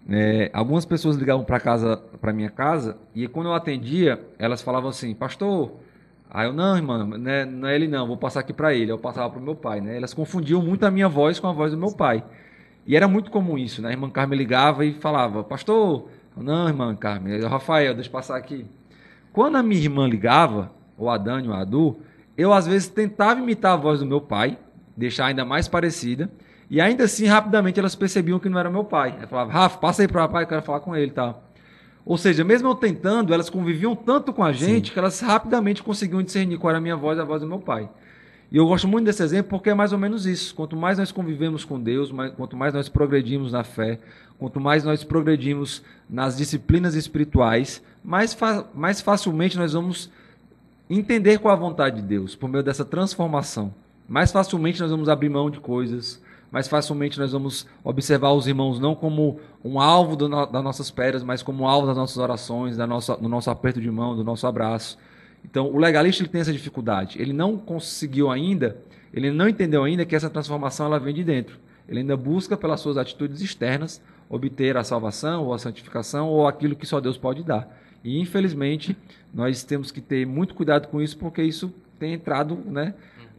[0.09, 4.91] é, algumas pessoas ligavam para casa, para minha casa, e quando eu atendia, elas falavam
[4.91, 5.73] assim, pastor,
[6.31, 8.91] aí eu, não, irmã, não é, não é ele não, vou passar aqui para ele,
[8.91, 9.97] eu passava para o meu pai, né?
[9.97, 12.25] Elas confundiam muito a minha voz com a voz do meu pai.
[12.87, 13.91] E era muito comum isso, né?
[13.91, 18.67] A irmã Carmen ligava e falava, pastor, não, irmã Carmen, Rafael, deixa eu passar aqui.
[19.33, 21.99] Quando a minha irmã ligava, ou a Dani, ou a Adu,
[22.37, 24.59] eu às vezes tentava imitar a voz do meu pai,
[24.97, 26.31] deixar ainda mais parecida,
[26.71, 29.15] e ainda assim, rapidamente, elas percebiam que não era meu pai.
[29.19, 31.43] Ela falava, Rafa, passa aí para o pai, eu quero falar com ele e tal.
[32.07, 34.93] Ou seja, mesmo eu tentando, elas conviviam tanto com a gente Sim.
[34.93, 37.59] que elas rapidamente conseguiam discernir qual era a minha voz e a voz do meu
[37.59, 37.89] pai.
[38.53, 40.55] E eu gosto muito desse exemplo porque é mais ou menos isso.
[40.55, 44.01] Quanto mais nós convivemos com Deus, mais, quanto mais nós progredimos na fé,
[44.39, 50.11] quanto mais nós progredimos nas disciplinas espirituais, mais, fa mais facilmente nós vamos
[50.89, 53.73] entender qual a vontade de Deus por meio dessa transformação.
[54.09, 58.81] Mais facilmente nós vamos abrir mão de coisas, mais facilmente nós vamos observar os irmãos
[58.81, 62.77] não como um alvo do, das nossas pedras, mas como um alvo das nossas orações,
[62.77, 64.99] da nossa, do nosso aperto de mão, do nosso abraço.
[65.45, 67.21] Então, o legalista ele tem essa dificuldade.
[67.21, 68.77] Ele não conseguiu ainda,
[69.13, 71.59] ele não entendeu ainda que essa transformação ela vem de dentro.
[71.89, 76.77] Ele ainda busca pelas suas atitudes externas obter a salvação ou a santificação ou aquilo
[76.77, 77.77] que só Deus pode dar.
[78.05, 78.97] E infelizmente,
[79.35, 82.95] nós temos que ter muito cuidado com isso porque isso tem entrado, né,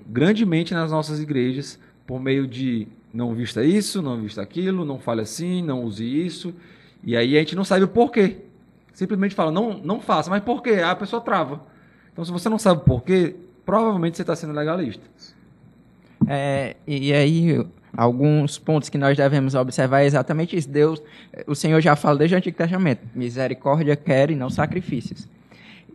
[0.05, 5.21] grandemente nas nossas igrejas por meio de não vista isso, não vista aquilo, não fale
[5.21, 6.53] assim, não use isso.
[7.03, 8.37] E aí a gente não sabe o porquê.
[8.93, 10.71] Simplesmente fala, não, não faça, mas por quê?
[10.71, 11.61] Aí a pessoa trava.
[12.11, 15.03] Então, se você não sabe o porquê, provavelmente você está sendo legalista.
[16.27, 20.69] É, e aí, alguns pontos que nós devemos observar é exatamente isso.
[20.69, 21.01] Deus,
[21.47, 25.27] o Senhor já fala desde o Antigo Testamento: misericórdia quer e não sacrifícios.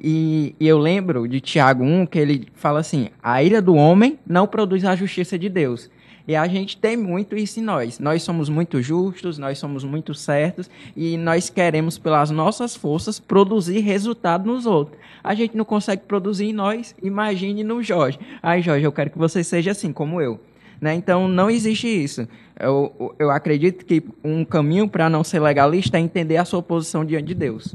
[0.00, 4.18] E, e, eu lembro de Tiago 1 que ele fala assim: a ira do homem
[4.26, 5.90] não produz a justiça de Deus.
[6.28, 8.00] E a gente tem muito isso em nós.
[8.00, 13.78] Nós somos muito justos, nós somos muito certos e nós queremos, pelas nossas forças, produzir
[13.80, 14.98] resultado nos outros.
[15.22, 18.18] A gente não consegue produzir em nós, imagine no Jorge.
[18.42, 20.40] Ai, Jorge, eu quero que você seja assim como eu.
[20.80, 20.94] Né?
[20.94, 22.28] Então, não existe isso.
[22.58, 27.04] Eu, eu acredito que um caminho para não ser legalista é entender a sua posição
[27.04, 27.74] diante de Deus.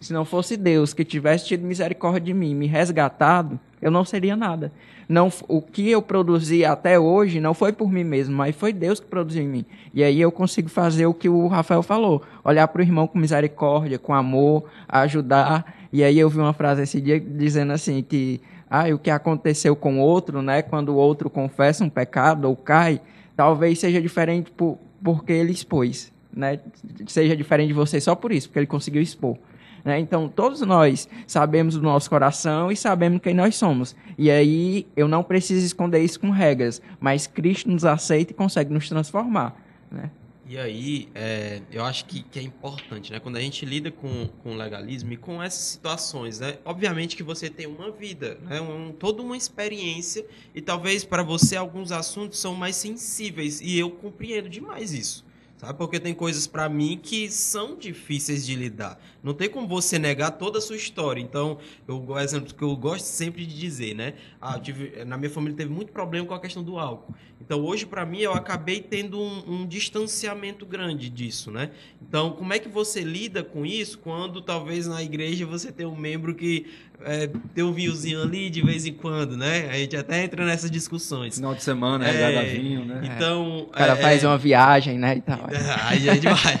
[0.00, 4.34] Se não fosse Deus que tivesse tido misericórdia de mim, me resgatado, eu não seria
[4.34, 4.72] nada.
[5.08, 9.00] Não, o que eu produzi até hoje não foi por mim mesmo, mas foi Deus
[9.00, 9.64] que produziu em mim.
[9.92, 13.18] E aí eu consigo fazer o que o Rafael falou: olhar para o irmão com
[13.18, 15.74] misericórdia, com amor, ajudar.
[15.92, 19.76] E aí eu vi uma frase esse dia dizendo assim: que ah, o que aconteceu
[19.76, 20.62] com o outro, né?
[20.62, 23.00] Quando o outro confessa um pecado ou cai,
[23.36, 26.58] talvez seja diferente por, porque ele expôs, né?
[27.06, 29.36] Seja diferente de você só por isso, porque ele conseguiu expor.
[29.84, 29.98] Né?
[29.98, 33.96] Então, todos nós sabemos do nosso coração e sabemos quem nós somos.
[34.16, 38.72] E aí, eu não preciso esconder isso com regras, mas Cristo nos aceita e consegue
[38.72, 39.56] nos transformar.
[39.90, 40.10] Né?
[40.52, 43.18] E aí, é, eu acho que, que, é importante, né?
[43.18, 46.58] Quando a gente lida com, com legalismo e com essas situações, né?
[46.62, 48.60] Obviamente que você tem uma vida, né?
[48.60, 53.90] Um, toda uma experiência e talvez para você alguns assuntos são mais sensíveis e eu
[53.90, 55.24] compreendo demais isso.
[55.62, 55.78] Sabe?
[55.78, 59.00] Porque tem coisas para mim que são difíceis de lidar.
[59.22, 61.20] Não tem como você negar toda a sua história.
[61.20, 64.14] Então, eu, o exemplo que eu gosto sempre de dizer, né?
[64.40, 67.14] Ah, tive, na minha família teve muito problema com a questão do álcool.
[67.40, 71.70] Então, hoje, para mim, eu acabei tendo um, um, distanciamento grande disso, né?
[72.00, 75.96] Então, como é que você lida com isso quando talvez na igreja você tem um
[75.96, 76.66] membro que
[77.04, 79.68] é, tem um vinhozinho ali de vez em quando, né?
[79.70, 81.36] A gente até entra nessas discussões.
[81.36, 83.00] Final de semana, é, é vinho, né?
[83.04, 85.16] Então, o cara é, faz uma viagem, né?
[85.16, 85.46] E tal.
[85.88, 86.60] Aí a gente vai.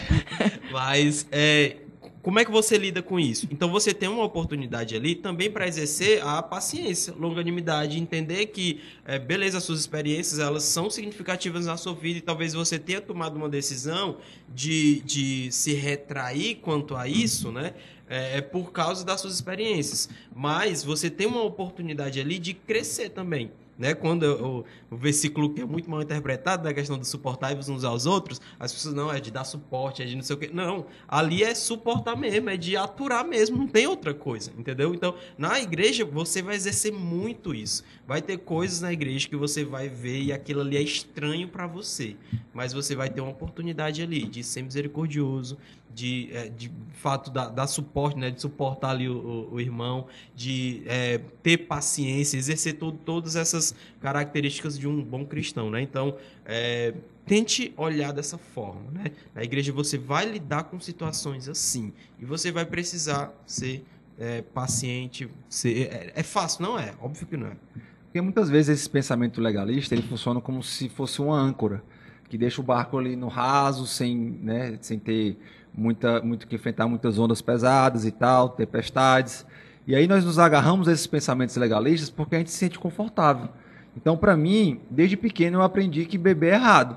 [0.70, 1.76] Mas é,
[2.22, 3.48] como é que você lida com isso?
[3.50, 9.18] Então você tem uma oportunidade ali também para exercer a paciência, longanimidade, entender que, é,
[9.18, 13.34] beleza, as suas experiências elas são significativas na sua vida e talvez você tenha tomado
[13.36, 14.18] uma decisão
[14.54, 17.74] de, de se retrair quanto a isso, né?
[18.08, 20.08] É, é por causa das suas experiências.
[20.34, 23.50] Mas você tem uma oportunidade ali de crescer também.
[23.82, 23.94] Né?
[23.94, 26.74] Quando o, o versículo que é muito mal interpretado, da né?
[26.74, 30.14] questão de suportar-vos uns aos outros, as pessoas, não, é de dar suporte, é de
[30.14, 30.48] não sei o quê.
[30.54, 34.94] Não, ali é suportar mesmo, é de aturar mesmo, não tem outra coisa, entendeu?
[34.94, 37.82] Então, na igreja, você vai exercer muito isso.
[38.06, 41.66] Vai ter coisas na igreja que você vai ver e aquilo ali é estranho para
[41.66, 42.14] você,
[42.54, 45.58] mas você vai ter uma oportunidade ali de ser misericordioso,
[45.94, 50.06] de, é, de fato dar, dar, suporte, né, de suportar ali o, o, o irmão,
[50.34, 55.82] de é, ter paciência, exercer todo, todas essas características de um bom cristão, né?
[55.82, 56.94] Então, é,
[57.26, 59.12] tente olhar dessa forma, né?
[59.34, 63.84] Na igreja você vai lidar com situações assim e você vai precisar ser
[64.18, 65.28] é, paciente.
[65.48, 66.94] Ser, é, é fácil, não é?
[67.00, 67.56] Óbvio que não é.
[68.04, 71.82] Porque muitas vezes esse pensamento legalista ele funciona como se fosse uma âncora
[72.28, 75.36] que deixa o barco ali no raso, sem, né, sem ter
[75.74, 79.46] muita, muito que enfrentar muitas ondas pesadas e tal, tempestades.
[79.86, 83.48] E aí nós nos agarramos a esses pensamentos legalistas porque a gente se sente confortável.
[83.96, 86.96] Então, para mim, desde pequeno eu aprendi que beber é errado.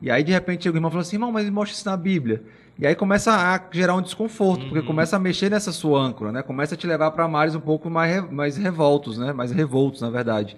[0.00, 2.42] E aí, de repente, o irmão fala assim, irmão, mas mostra isso na Bíblia.
[2.78, 4.68] E aí começa a gerar um desconforto, uhum.
[4.70, 6.42] porque começa a mexer nessa sua âncora, né?
[6.42, 9.32] Começa a te levar para mares um pouco mais, mais revoltos, né?
[9.32, 10.56] Mais revoltos, na verdade.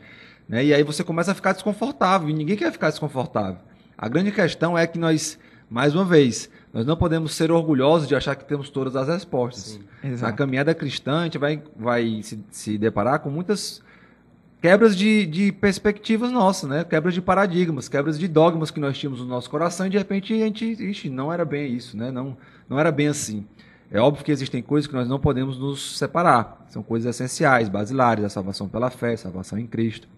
[0.49, 0.65] Né?
[0.65, 3.59] E aí você começa a ficar desconfortável, e ninguém quer ficar desconfortável.
[3.99, 8.17] A grande questão é que nós, mais uma vez, nós não podemos ser orgulhosos de
[8.17, 9.79] achar que temos todas as respostas.
[10.21, 13.81] Na caminhada cristã, a gente vai, vai se, se deparar com muitas
[14.61, 16.83] quebras de, de perspectivas nossas, né?
[16.83, 20.35] Quebras de paradigmas, quebras de dogmas que nós tínhamos no nosso coração e de repente
[20.35, 22.11] a gente, ixi, não era bem isso, né?
[22.11, 22.37] Não,
[22.69, 23.47] não era bem assim.
[23.89, 26.67] É óbvio que existem coisas que nós não podemos nos separar.
[26.71, 30.09] São coisas essenciais, basilares, a salvação pela fé, a salvação em Cristo.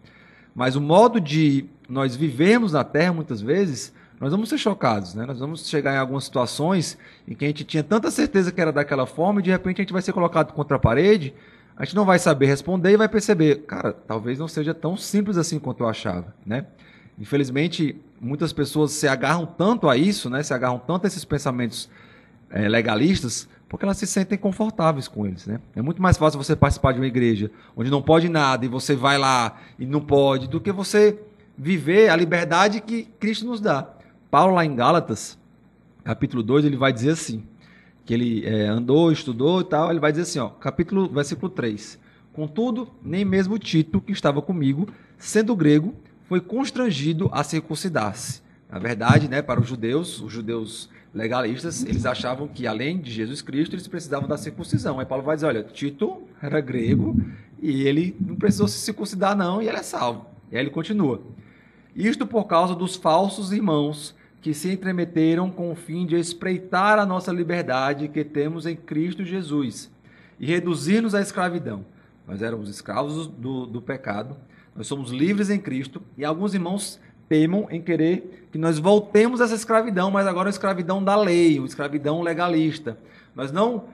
[0.54, 5.26] Mas o modo de nós vivermos na Terra, muitas vezes, nós vamos ser chocados, né?
[5.26, 6.96] Nós vamos chegar em algumas situações
[7.28, 9.82] em que a gente tinha tanta certeza que era daquela forma e de repente a
[9.82, 11.34] gente vai ser colocado contra a parede,
[11.76, 15.36] a gente não vai saber responder e vai perceber, cara, talvez não seja tão simples
[15.36, 16.66] assim quanto eu achava, né?
[17.18, 20.42] Infelizmente, muitas pessoas se agarram tanto a isso, né?
[20.42, 21.90] Se agarram tanto a esses pensamentos
[22.50, 25.60] é, legalistas, porque elas se sentem confortáveis com eles, né?
[25.74, 28.96] É muito mais fácil você participar de uma igreja onde não pode nada e você
[28.96, 31.18] vai lá e não pode, do que você
[31.58, 33.95] viver a liberdade que Cristo nos dá.
[34.30, 35.38] Paulo, lá em Gálatas,
[36.04, 37.44] capítulo 2, ele vai dizer assim:
[38.06, 41.98] que ele é, andou, estudou e tal, ele vai dizer assim, ó, capítulo, versículo 3.
[42.32, 45.94] Contudo, nem mesmo Tito, que estava comigo, sendo grego,
[46.28, 48.42] foi constrangido a circuncidar-se.
[48.70, 53.42] Na verdade, né, para os judeus, os judeus legalistas, eles achavam que além de Jesus
[53.42, 55.00] Cristo, eles precisavam da circuncisão.
[55.00, 57.16] Aí Paulo vai dizer, olha, Tito era grego
[57.60, 60.26] e ele não precisou se circuncidar não, e ele é salvo.
[60.52, 61.22] E aí ele continua.
[61.96, 67.06] Isto por causa dos falsos irmãos que se entremeteram com o fim de espreitar a
[67.06, 69.90] nossa liberdade que temos em Cristo Jesus
[70.38, 71.86] e reduzir-nos à escravidão.
[72.28, 74.36] Nós éramos escravos do, do pecado,
[74.74, 79.44] nós somos livres em Cristo e alguns irmãos temam em querer que nós voltemos a
[79.44, 82.98] essa escravidão, mas agora a escravidão da lei, uma escravidão legalista.
[83.34, 83.84] Nós não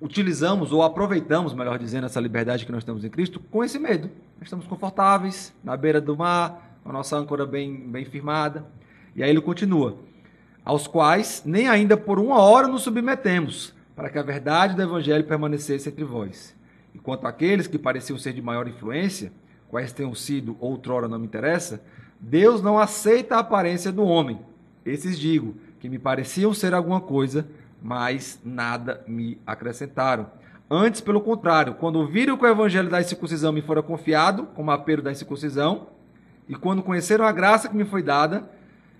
[0.00, 4.10] utilizamos ou aproveitamos, melhor dizendo, essa liberdade que nós temos em Cristo com esse medo.
[4.38, 8.66] Nós estamos confortáveis, na beira do mar, a nossa âncora bem, bem firmada.
[9.14, 9.98] E aí ele continua:
[10.64, 15.24] aos quais nem ainda por uma hora nos submetemos, para que a verdade do evangelho
[15.24, 16.56] permanecesse entre vós.
[16.94, 19.32] E quanto àqueles que pareciam ser de maior influência,
[19.68, 21.82] quais tenham sido outrora não me interessa,
[22.18, 24.40] Deus não aceita a aparência do homem.
[24.84, 27.46] Esses digo, que me pareciam ser alguma coisa,
[27.82, 30.30] mas nada me acrescentaram.
[30.70, 35.02] Antes, pelo contrário, quando viram que o evangelho da circuncisão me fora confiado, como apelo
[35.02, 35.97] da circuncisão,
[36.48, 38.48] e quando conheceram a graça que me foi dada,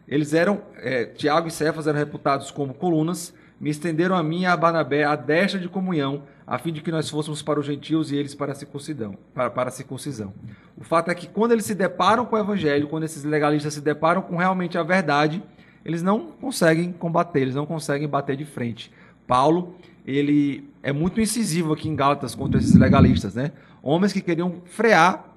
[0.07, 4.47] eles eram, é, Tiago e Cefas eram reputados como colunas, me estenderam a mim e
[4.47, 8.13] a Barnabé a destra de comunhão, a fim de que nós fôssemos para os gentios
[8.13, 9.17] e eles para a circuncisão.
[9.35, 10.33] Para, para a circuncisão.
[10.77, 13.81] O fato é que quando eles se deparam com o evangelho, quando esses legalistas se
[13.81, 15.43] deparam com realmente a verdade,
[15.85, 18.93] eles não conseguem combater, eles não conseguem bater de frente.
[19.27, 19.75] Paulo,
[20.07, 23.53] ele é muito incisivo aqui em Gálatas contra esses legalistas, né?
[23.83, 25.28] Homens que queriam frear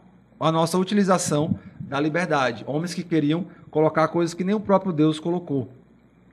[0.41, 5.19] a nossa utilização da liberdade, homens que queriam colocar coisas que nem o próprio Deus
[5.19, 5.69] colocou.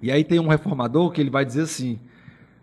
[0.00, 1.98] E aí tem um reformador que ele vai dizer assim: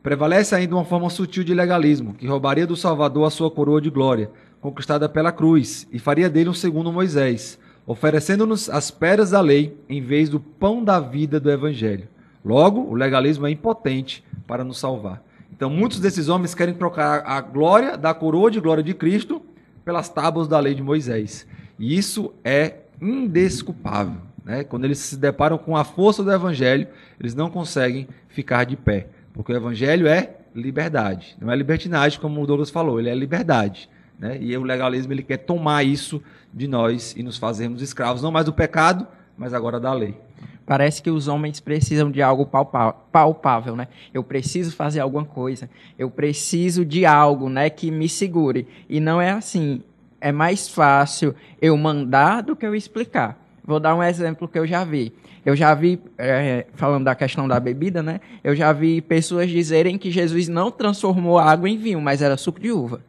[0.01, 3.89] prevalece ainda uma forma sutil de legalismo, que roubaria do Salvador a sua coroa de
[3.89, 9.77] glória, conquistada pela cruz, e faria dele um segundo Moisés, oferecendo-nos as pedras da lei
[9.87, 12.07] em vez do pão da vida do evangelho.
[12.43, 15.23] Logo, o legalismo é impotente para nos salvar.
[15.51, 19.41] Então, muitos desses homens querem trocar a glória da coroa de glória de Cristo
[19.85, 21.47] pelas tábuas da lei de Moisés.
[21.77, 24.19] E isso é indesculpável.
[24.43, 24.63] Né?
[24.63, 26.87] Quando eles se deparam com a força do evangelho,
[27.19, 29.07] eles não conseguem ficar de pé.
[29.31, 31.37] Porque o evangelho é liberdade.
[31.39, 33.89] Não é libertinagem, como o Douglas falou, ele é liberdade.
[34.17, 34.37] Né?
[34.41, 36.21] E o legalismo ele quer tomar isso
[36.53, 39.05] de nós e nos fazermos escravos, não mais do pecado,
[39.37, 40.17] mas agora da lei.
[40.65, 42.49] Parece que os homens precisam de algo
[43.11, 43.87] palpável, né?
[44.13, 45.69] Eu preciso fazer alguma coisa.
[45.97, 48.67] Eu preciso de algo, né, que me segure.
[48.89, 49.83] E não é assim.
[50.19, 53.39] É mais fácil eu mandar do que eu explicar.
[53.63, 55.13] Vou dar um exemplo que eu já vi.
[55.45, 58.19] Eu já vi, é, falando da questão da bebida, né?
[58.43, 62.59] Eu já vi pessoas dizerem que Jesus não transformou água em vinho, mas era suco
[62.59, 63.01] de uva.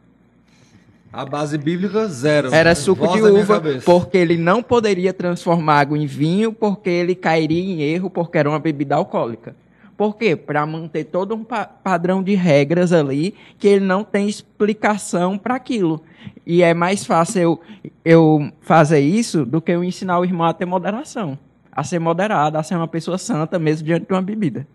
[1.11, 2.53] A base bíblica, zero.
[2.53, 7.15] Era suco Voz de uva, porque ele não poderia transformar água em vinho, porque ele
[7.15, 9.55] cairia em erro, porque era uma bebida alcoólica.
[9.97, 10.35] Por quê?
[10.35, 15.55] Para manter todo um pa padrão de regras ali, que ele não tem explicação para
[15.55, 16.03] aquilo.
[16.45, 17.61] E é mais fácil eu,
[18.05, 21.37] eu fazer isso do que eu ensinar o irmão a ter moderação.
[21.71, 24.67] A ser moderado, a ser uma pessoa santa, mesmo diante de uma bebida.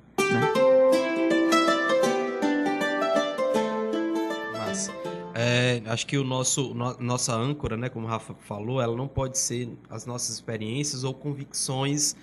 [5.34, 9.08] É, acho que o nosso no, nossa âncora, né, como o Rafa falou, ela não
[9.08, 12.14] pode ser as nossas experiências ou convicções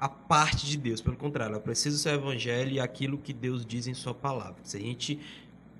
[0.00, 1.00] a parte de Deus.
[1.00, 4.56] Pelo contrário, ela precisa ser o evangelho e aquilo que Deus diz em sua palavra.
[4.62, 5.18] Se a gente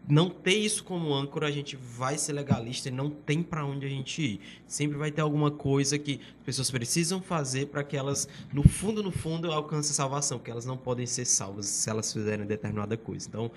[0.08, 3.86] não ter isso como âncora, a gente vai ser legalista e não tem para onde
[3.86, 4.40] a gente ir.
[4.66, 9.02] Sempre vai ter alguma coisa que as pessoas precisam fazer para que elas, no fundo,
[9.02, 12.96] no fundo, alcancem a salvação, que elas não podem ser salvas se elas fizerem determinada
[12.96, 13.26] coisa.
[13.28, 13.50] Então,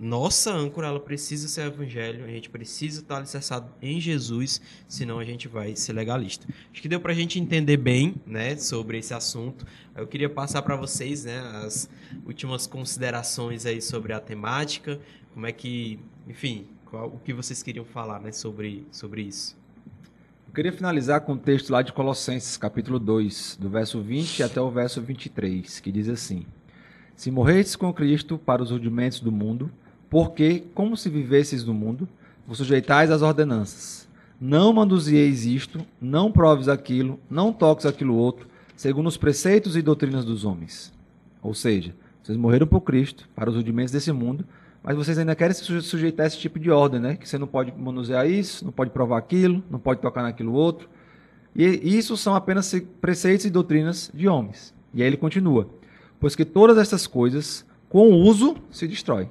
[0.00, 5.18] nossa âncora ela precisa ser o evangelho, a gente precisa estar alicerçado em Jesus, senão
[5.18, 6.46] a gente vai ser legalista.
[6.72, 9.66] Acho que deu para a gente entender bem, né, sobre esse assunto.
[9.94, 11.88] Eu queria passar para vocês, né, as
[12.24, 14.98] últimas considerações aí sobre a temática,
[15.34, 19.60] como é que, enfim, qual, o que vocês queriam falar, né, sobre sobre isso.
[20.48, 24.42] Eu queria finalizar com o um texto lá de Colossenses, capítulo 2, do verso 20
[24.42, 26.44] até o verso 23, que diz assim:
[27.14, 29.70] Se morrestes com Cristo para os rudimentos do mundo,
[30.10, 32.08] porque, como se vivesseis no mundo,
[32.46, 34.08] vos sujeitais às ordenanças.
[34.40, 40.24] Não manduzieis isto, não proves aquilo, não toques aquilo outro, segundo os preceitos e doutrinas
[40.24, 40.92] dos homens.
[41.40, 44.44] Ou seja, vocês morreram por Cristo, para os rudimentos desse mundo,
[44.82, 47.16] mas vocês ainda querem se sujeitar a esse tipo de ordem, né?
[47.16, 50.88] Que você não pode manusear isso, não pode provar aquilo, não pode tocar naquilo outro.
[51.54, 54.74] E isso são apenas preceitos e doutrinas de homens.
[54.94, 55.68] E aí ele continua:
[56.18, 59.28] Pois que todas estas coisas, com o uso, se destroem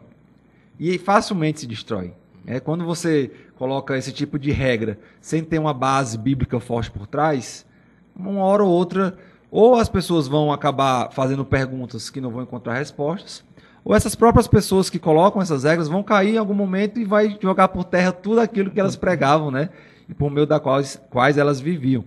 [0.80, 2.14] e facilmente se destrói.
[2.48, 7.06] É, quando você coloca esse tipo de regra sem ter uma base bíblica forte por
[7.06, 7.66] trás,
[8.16, 9.18] uma hora ou outra,
[9.52, 13.44] ou as pessoas vão acabar fazendo perguntas que não vão encontrar respostas,
[13.84, 17.38] ou essas próprias pessoas que colocam essas regras vão cair em algum momento e vai
[17.42, 19.70] jogar por terra tudo aquilo que elas pregavam, né?
[20.08, 22.04] E por meio da quais, quais elas viviam.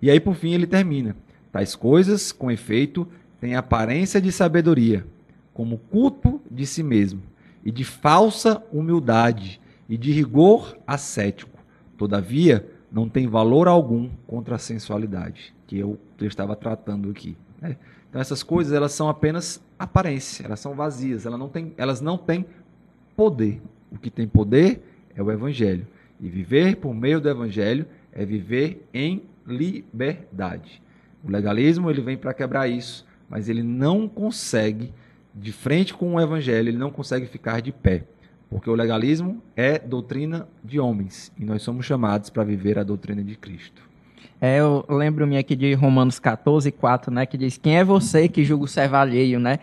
[0.00, 1.16] E aí, por fim, ele termina.
[1.52, 3.08] Tais coisas, com efeito,
[3.40, 5.04] têm aparência de sabedoria,
[5.52, 7.22] como culto de si mesmo
[7.64, 11.58] e de falsa humildade e de rigor ascético.
[11.96, 17.36] Todavia, não tem valor algum contra a sensualidade, que eu estava tratando aqui.
[17.60, 17.76] Né?
[18.08, 22.16] Então, essas coisas elas são apenas aparência, elas são vazias, elas não têm, elas não
[22.16, 22.46] têm
[23.14, 23.60] poder.
[23.90, 24.82] O que tem poder
[25.14, 25.86] é o Evangelho.
[26.20, 30.82] E viver por meio do Evangelho é viver em liberdade.
[31.22, 34.92] O legalismo ele vem para quebrar isso, mas ele não consegue
[35.34, 38.04] de frente com o evangelho, ele não consegue ficar de pé.
[38.50, 43.22] Porque o legalismo é doutrina de homens e nós somos chamados para viver a doutrina
[43.22, 43.82] de Cristo.
[44.40, 48.44] É, eu lembro-me aqui de Romanos 14, 4, né, que diz: Quem é você que
[48.44, 49.58] julga o servo alheio, né?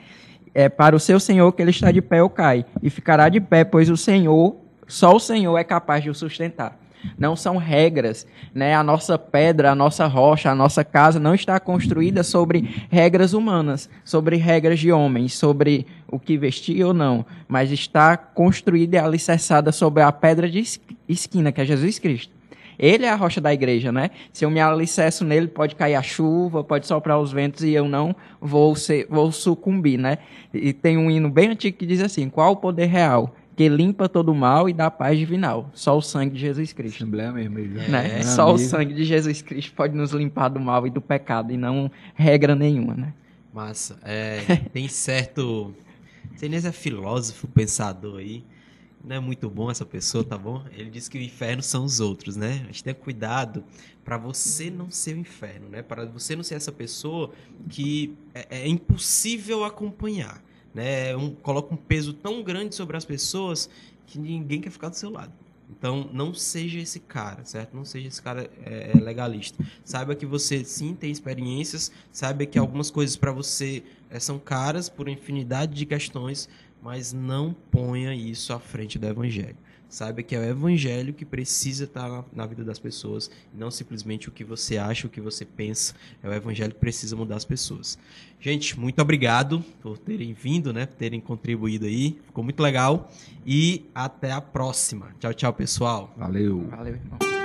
[0.53, 3.41] É para o seu Senhor que ele está de pé ou cai, e ficará de
[3.41, 4.55] pé, pois o Senhor,
[4.87, 6.79] só o Senhor é capaz de o sustentar.
[7.17, 8.75] Não são regras, né?
[8.75, 13.89] A nossa pedra, a nossa rocha, a nossa casa não está construída sobre regras humanas,
[14.03, 19.71] sobre regras de homens, sobre o que vestir ou não, mas está construída e alicerçada
[19.71, 20.63] sobre a pedra de
[21.07, 22.35] esquina, que é Jesus Cristo.
[22.77, 24.11] Ele é a rocha da igreja, né?
[24.33, 27.87] Se eu me alicerço nele, pode cair a chuva, pode soprar os ventos e eu
[27.87, 30.17] não vou, ser, vou sucumbir, né?
[30.53, 33.33] E tem um hino bem antigo que diz assim: qual o poder real?
[33.55, 35.69] Que limpa todo o mal e dá paz divinal.
[35.73, 36.97] Só o sangue de Jesus Cristo.
[36.97, 37.79] Assembleia mesmo.
[37.79, 38.23] É, né?
[38.23, 38.55] Só amigo.
[38.55, 41.89] o sangue de Jesus Cristo pode nos limpar do mal e do pecado e não
[42.13, 43.13] regra nenhuma, né?
[43.53, 43.97] Massa.
[44.03, 44.39] É,
[44.73, 45.73] tem certo...
[46.35, 48.43] Você nem é filósofo, pensador aí.
[49.01, 50.63] Não é muito bom essa pessoa, tá bom?
[50.75, 52.61] Ele diz que o inferno são os outros, né?
[52.63, 53.63] A gente tem cuidado
[54.03, 55.81] para você não ser o inferno, né?
[55.81, 57.31] Para você não ser essa pessoa
[57.69, 60.43] que é, é impossível acompanhar
[60.75, 63.69] né, um, coloca um peso tão grande sobre as pessoas
[64.05, 65.31] que ninguém quer ficar do seu lado.
[65.69, 67.75] Então, não seja esse cara, certo?
[67.75, 69.63] Não seja esse cara é, é legalista.
[69.83, 74.89] Saiba que você sim tem experiências, saiba que algumas coisas para você é, são caras
[74.89, 76.47] por infinidade de questões,
[76.83, 79.57] mas não ponha isso à frente do evangelho.
[79.95, 84.31] Saiba que é o evangelho que precisa estar na vida das pessoas, não simplesmente o
[84.33, 85.93] que você acha, o que você pensa.
[86.21, 87.97] É o evangelho que precisa mudar as pessoas.
[88.37, 90.85] Gente, muito obrigado por terem vindo, né?
[90.85, 92.19] Por terem contribuído aí.
[92.25, 93.09] Ficou muito legal.
[93.45, 95.15] E até a próxima.
[95.17, 96.13] Tchau, tchau, pessoal.
[96.17, 96.67] Valeu.
[96.69, 97.44] Valeu, irmão.